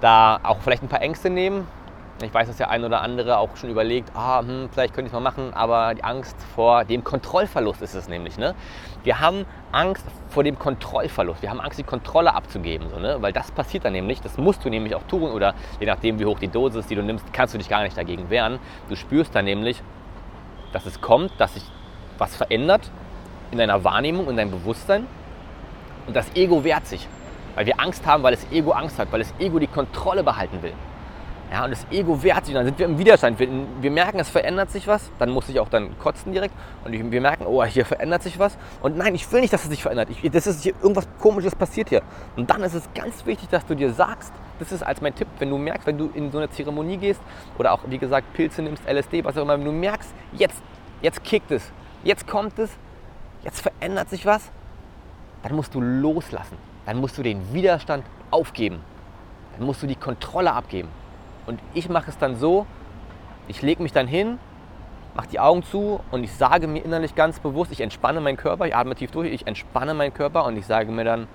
da 0.02 0.40
auch 0.44 0.60
vielleicht 0.62 0.84
ein 0.84 0.90
paar 0.90 1.02
Ängste 1.02 1.30
nehmen. 1.30 1.68
Ich 2.24 2.34
weiß, 2.34 2.48
dass 2.48 2.58
der 2.58 2.70
ein 2.70 2.84
oder 2.84 3.02
andere 3.02 3.38
auch 3.38 3.56
schon 3.58 3.70
überlegt, 3.70 4.12
ah, 4.16 4.40
hm, 4.40 4.70
vielleicht 4.72 4.94
könnte 4.94 5.08
ich 5.08 5.14
es 5.14 5.14
mal 5.14 5.22
machen, 5.22 5.54
aber 5.54 5.96
die 5.96 6.04
Angst 6.04 6.36
vor 6.56 6.86
dem 6.86 7.04
Kontrollverlust 7.04 7.82
ist 7.82 7.96
es 7.96 8.08
nämlich. 8.08 8.38
Ne? 8.38 8.54
Wir 9.04 9.20
haben 9.20 9.46
Angst 9.72 10.06
vor 10.30 10.44
dem 10.44 10.60
Kontrollverlust. 10.60 11.42
Wir 11.42 11.50
haben 11.50 11.60
Angst, 11.60 11.80
die 11.80 11.84
Kontrolle 11.84 12.36
abzugeben, 12.36 12.90
so, 12.90 13.00
ne? 13.00 13.18
weil 13.22 13.34
das 13.34 13.52
passiert 13.52 13.86
dann 13.86 13.94
nämlich. 13.94 14.22
Das 14.22 14.38
musst 14.38 14.64
du 14.64 14.70
nämlich 14.70 14.94
auch 14.94 15.04
tun 15.04 15.32
oder 15.32 15.56
je 15.80 15.88
nachdem, 15.88 16.20
wie 16.20 16.26
hoch 16.26 16.38
die 16.38 16.48
Dosis, 16.48 16.86
die 16.88 16.96
du 16.96 17.02
nimmst, 17.02 17.34
kannst 17.34 17.54
du 17.54 17.58
dich 17.58 17.70
gar 17.70 17.82
nicht 17.82 17.98
dagegen 17.98 18.30
wehren. 18.30 18.60
Du 18.88 18.96
spürst 18.96 19.34
dann 19.34 19.46
nämlich, 19.46 19.82
dass 20.74 20.86
es 20.86 21.02
kommt, 21.02 21.32
dass 21.40 21.56
sich 21.56 21.64
was 22.18 22.36
verändert 22.36 22.92
in 23.50 23.58
deiner 23.58 23.84
Wahrnehmung, 23.84 24.30
in 24.30 24.38
deinem 24.38 24.52
Bewusstsein. 24.52 25.08
Und 26.06 26.16
das 26.16 26.36
Ego 26.36 26.64
wehrt 26.64 26.86
sich, 26.86 27.08
weil 27.56 27.66
wir 27.66 27.80
Angst 27.80 28.06
haben, 28.06 28.22
weil 28.22 28.36
das 28.36 28.46
Ego 28.52 28.72
Angst 28.72 29.00
hat, 29.00 29.12
weil 29.12 29.20
das 29.20 29.34
Ego 29.40 29.58
die 29.60 29.68
Kontrolle 29.68 30.24
behalten 30.24 30.62
will. 30.62 30.74
Ja, 31.52 31.66
und 31.66 31.72
das 31.72 31.86
Ego 31.92 32.24
wehrt 32.24 32.46
sich, 32.46 32.54
dann 32.56 32.64
sind 32.64 32.80
wir 32.80 32.86
im 32.86 32.98
Widerstand. 32.98 33.38
Wir, 33.38 33.50
wir, 33.82 33.92
merken, 33.92 34.20
es 34.20 34.30
verändert 34.30 34.72
sich 34.72 34.88
was, 34.88 35.12
dann 35.20 35.32
muss 35.32 35.50
ich 35.50 35.60
auch 35.60 35.68
dann 35.68 36.00
kotzen 36.00 36.32
direkt. 36.32 36.56
Und 36.86 36.94
wir 36.94 37.20
merken, 37.22 37.46
oh, 37.46 37.62
hier 37.66 37.84
verändert 37.84 38.24
sich 38.24 38.40
was. 38.40 38.58
Und 38.82 38.96
nein, 38.96 39.14
ich 39.16 39.30
will 39.34 39.42
nicht, 39.42 39.52
dass 39.52 39.64
es 39.64 39.70
sich 39.70 39.82
verändert. 39.82 40.10
Ich, 40.10 40.32
das 40.32 40.48
ist 40.48 40.64
hier 40.64 40.74
irgendwas 40.82 41.10
Komisches 41.20 41.54
passiert 41.54 41.90
hier. 41.90 42.04
Und 42.38 42.50
dann 42.50 42.64
ist 42.64 42.74
es 42.74 42.88
ganz 42.96 43.26
wichtig, 43.26 43.50
dass 43.50 43.66
du 43.66 43.76
dir 43.76 43.92
sagst, 43.92 44.32
das 44.60 44.72
ist 44.72 44.82
als 44.82 45.02
mein 45.02 45.14
Tipp, 45.14 45.28
wenn 45.40 45.50
du 45.50 45.58
merkst, 45.58 45.86
wenn 45.86 45.98
du 45.98 46.10
in 46.14 46.32
so 46.32 46.38
eine 46.38 46.50
Zeremonie 46.50 46.96
gehst 46.96 47.20
oder 47.58 47.74
auch, 47.74 47.82
wie 47.86 47.98
gesagt, 47.98 48.32
Pilze 48.32 48.62
nimmst, 48.62 48.84
LSD, 48.88 49.26
was 49.26 49.38
auch 49.38 49.42
immer, 49.42 49.58
wenn 49.58 49.66
du 49.66 49.74
merkst, 49.74 50.10
jetzt, 50.32 50.62
jetzt 51.02 51.22
kickt 51.26 51.52
es, 51.52 51.70
jetzt 52.06 52.28
kommt 52.28 52.60
es, 52.60 52.70
jetzt 53.44 53.60
verändert 53.60 54.10
sich 54.10 54.26
was, 54.26 54.50
dann 55.44 55.54
musst 55.58 55.76
du 55.76 55.82
loslassen. 55.82 56.56
Dann 56.86 56.98
musst 56.98 57.18
du 57.18 57.24
den 57.24 57.54
Widerstand 57.54 58.06
aufgeben. 58.30 58.80
Dann 59.58 59.66
musst 59.66 59.84
du 59.84 59.88
die 59.88 59.96
Kontrolle 59.96 60.54
abgeben. 60.54 60.88
Und 61.52 61.60
ich 61.74 61.90
mache 61.90 62.10
es 62.10 62.18
dann 62.18 62.38
so, 62.38 62.66
ich 63.50 63.62
lege 63.62 63.84
mich 63.84 63.92
dann 63.92 64.08
hin, 64.08 64.40
mache 65.16 65.28
die 65.28 65.38
Augen 65.42 65.64
zu 65.64 66.00
und 66.10 66.24
ich 66.24 66.32
sage 66.32 66.66
mir 66.66 66.80
innerlich 66.80 67.14
ganz 67.14 67.42
bewusst, 67.42 67.74
ich 67.74 67.82
entspanne 67.82 68.22
meinen 68.22 68.38
Körper, 68.38 68.68
ich 68.68 68.74
atme 68.74 68.96
tief 68.96 69.12
durch, 69.12 69.30
ich 69.34 69.46
entspanne 69.48 69.94
meinen 69.94 70.14
Körper 70.14 70.46
und 70.46 70.56
ich 70.56 70.66
sage 70.66 70.94
mir 70.94 71.04
dann, 71.04 71.28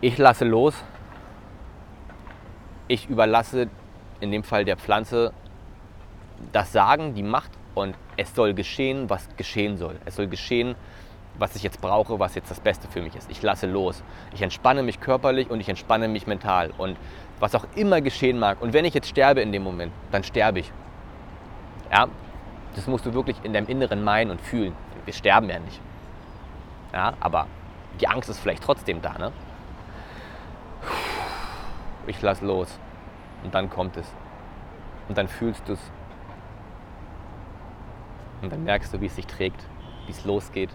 ich 0.00 0.18
lasse 0.18 0.44
los, 0.44 0.74
ich 2.88 3.08
überlasse 3.08 3.68
in 4.18 4.32
dem 4.32 4.42
Fall 4.42 4.64
der 4.64 4.76
Pflanze 4.76 5.32
das 6.50 6.72
Sagen, 6.72 7.14
die 7.14 7.22
Macht 7.22 7.52
und 7.76 7.94
es 8.16 8.34
soll 8.34 8.54
geschehen, 8.54 9.08
was 9.08 9.28
geschehen 9.36 9.76
soll. 9.76 10.00
Es 10.04 10.16
soll 10.16 10.26
geschehen, 10.26 10.74
was 11.38 11.56
ich 11.56 11.62
jetzt 11.62 11.80
brauche, 11.80 12.18
was 12.18 12.34
jetzt 12.34 12.50
das 12.50 12.60
Beste 12.60 12.88
für 12.88 13.02
mich 13.02 13.16
ist. 13.16 13.30
Ich 13.30 13.42
lasse 13.42 13.66
los. 13.66 14.02
Ich 14.34 14.42
entspanne 14.42 14.82
mich 14.82 15.00
körperlich 15.00 15.50
und 15.50 15.60
ich 15.60 15.68
entspanne 15.68 16.08
mich 16.08 16.26
mental. 16.26 16.70
Und 16.76 16.96
was 17.40 17.54
auch 17.54 17.66
immer 17.74 18.00
geschehen 18.00 18.38
mag. 18.38 18.60
Und 18.60 18.72
wenn 18.72 18.84
ich 18.84 18.94
jetzt 18.94 19.08
sterbe 19.08 19.40
in 19.40 19.52
dem 19.52 19.62
Moment, 19.62 19.92
dann 20.10 20.24
sterbe 20.24 20.60
ich. 20.60 20.72
Ja, 21.90 22.08
das 22.76 22.86
musst 22.86 23.04
du 23.06 23.14
wirklich 23.14 23.36
in 23.42 23.52
deinem 23.52 23.66
Inneren 23.66 24.04
meinen 24.04 24.30
und 24.30 24.40
fühlen. 24.40 24.74
Wir 25.04 25.14
sterben 25.14 25.48
ja 25.48 25.58
nicht. 25.58 25.80
Ja, 26.92 27.14
aber 27.20 27.46
die 28.00 28.08
Angst 28.08 28.28
ist 28.28 28.38
vielleicht 28.38 28.62
trotzdem 28.62 29.02
da. 29.02 29.18
Ne? 29.18 29.32
Ich 32.06 32.20
lass 32.22 32.40
los. 32.40 32.78
Und 33.42 33.54
dann 33.54 33.70
kommt 33.70 33.96
es. 33.96 34.06
Und 35.08 35.18
dann 35.18 35.28
fühlst 35.28 35.68
du 35.68 35.72
es. 35.72 35.80
Und 38.42 38.52
dann 38.52 38.64
merkst 38.64 38.92
du, 38.92 39.00
wie 39.00 39.06
es 39.06 39.16
sich 39.16 39.26
trägt, 39.26 39.64
wie 40.06 40.12
es 40.12 40.24
losgeht. 40.24 40.70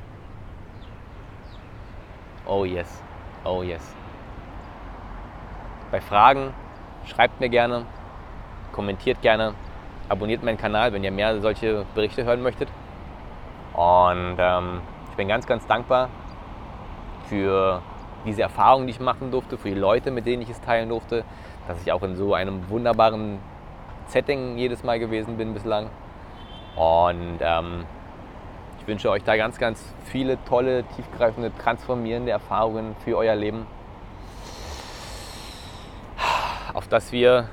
Oh 2.49 2.63
yes, 2.63 3.03
oh 3.43 3.61
yes. 3.61 3.93
Bei 5.91 5.99
Fragen 5.99 6.53
schreibt 7.05 7.41
mir 7.41 7.49
gerne, 7.49 7.85
kommentiert 8.71 9.21
gerne, 9.21 9.53
abonniert 10.07 10.43
meinen 10.43 10.57
Kanal, 10.57 10.93
wenn 10.93 11.03
ihr 11.03 11.11
mehr 11.11 11.41
solche 11.41 11.85
Berichte 11.93 12.23
hören 12.23 12.41
möchtet. 12.41 12.69
Und 13.73 14.37
ähm, 14.37 14.81
ich 15.09 15.17
bin 15.17 15.27
ganz, 15.27 15.45
ganz 15.45 15.67
dankbar 15.67 16.07
für 17.25 17.81
diese 18.25 18.43
Erfahrung, 18.43 18.87
die 18.87 18.91
ich 18.91 19.01
machen 19.01 19.29
durfte, 19.29 19.57
für 19.57 19.67
die 19.67 19.75
Leute, 19.75 20.11
mit 20.11 20.25
denen 20.25 20.41
ich 20.41 20.49
es 20.49 20.61
teilen 20.61 20.87
durfte, 20.87 21.25
dass 21.67 21.81
ich 21.81 21.91
auch 21.91 22.03
in 22.03 22.15
so 22.15 22.33
einem 22.33 22.69
wunderbaren 22.69 23.39
Setting 24.07 24.57
jedes 24.57 24.85
Mal 24.85 24.99
gewesen 24.99 25.35
bin 25.35 25.53
bislang. 25.53 25.89
Und 26.77 27.39
ähm, 27.41 27.83
wünsche 28.87 29.09
euch 29.09 29.23
da 29.23 29.35
ganz, 29.35 29.57
ganz 29.57 29.93
viele 30.05 30.43
tolle, 30.45 30.83
tiefgreifende, 30.95 31.51
transformierende 31.57 32.31
Erfahrungen 32.31 32.95
für 33.03 33.17
euer 33.17 33.35
Leben 33.35 33.67
auf 36.77 36.87
dass 36.87 37.11
wir 37.11 37.49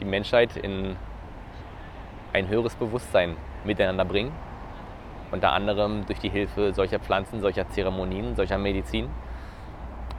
die 0.00 0.04
Menschheit 0.04 0.56
in 0.58 0.96
ein 2.34 2.46
höheres 2.48 2.74
Bewusstsein 2.74 3.36
miteinander 3.64 4.04
bringen. 4.04 4.32
Unter 5.32 5.52
anderem 5.52 6.04
durch 6.06 6.18
die 6.18 6.28
Hilfe 6.28 6.74
solcher 6.74 6.98
Pflanzen, 6.98 7.40
solcher 7.40 7.68
Zeremonien, 7.70 8.36
solcher 8.36 8.58
Medizin. 8.58 9.08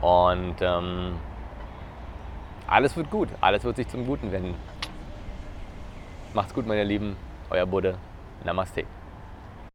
Und 0.01 0.55
ähm, 0.59 1.19
alles 2.65 2.97
wird 2.97 3.11
gut, 3.11 3.29
alles 3.41 3.63
wird 3.63 3.75
sich 3.75 3.87
zum 3.87 4.07
Guten 4.07 4.31
wenden. 4.31 4.55
Macht's 6.33 6.53
gut, 6.53 6.65
meine 6.65 6.83
Lieben, 6.83 7.15
euer 7.51 7.67
Buddha. 7.67 7.93
Namaste. 8.43 8.85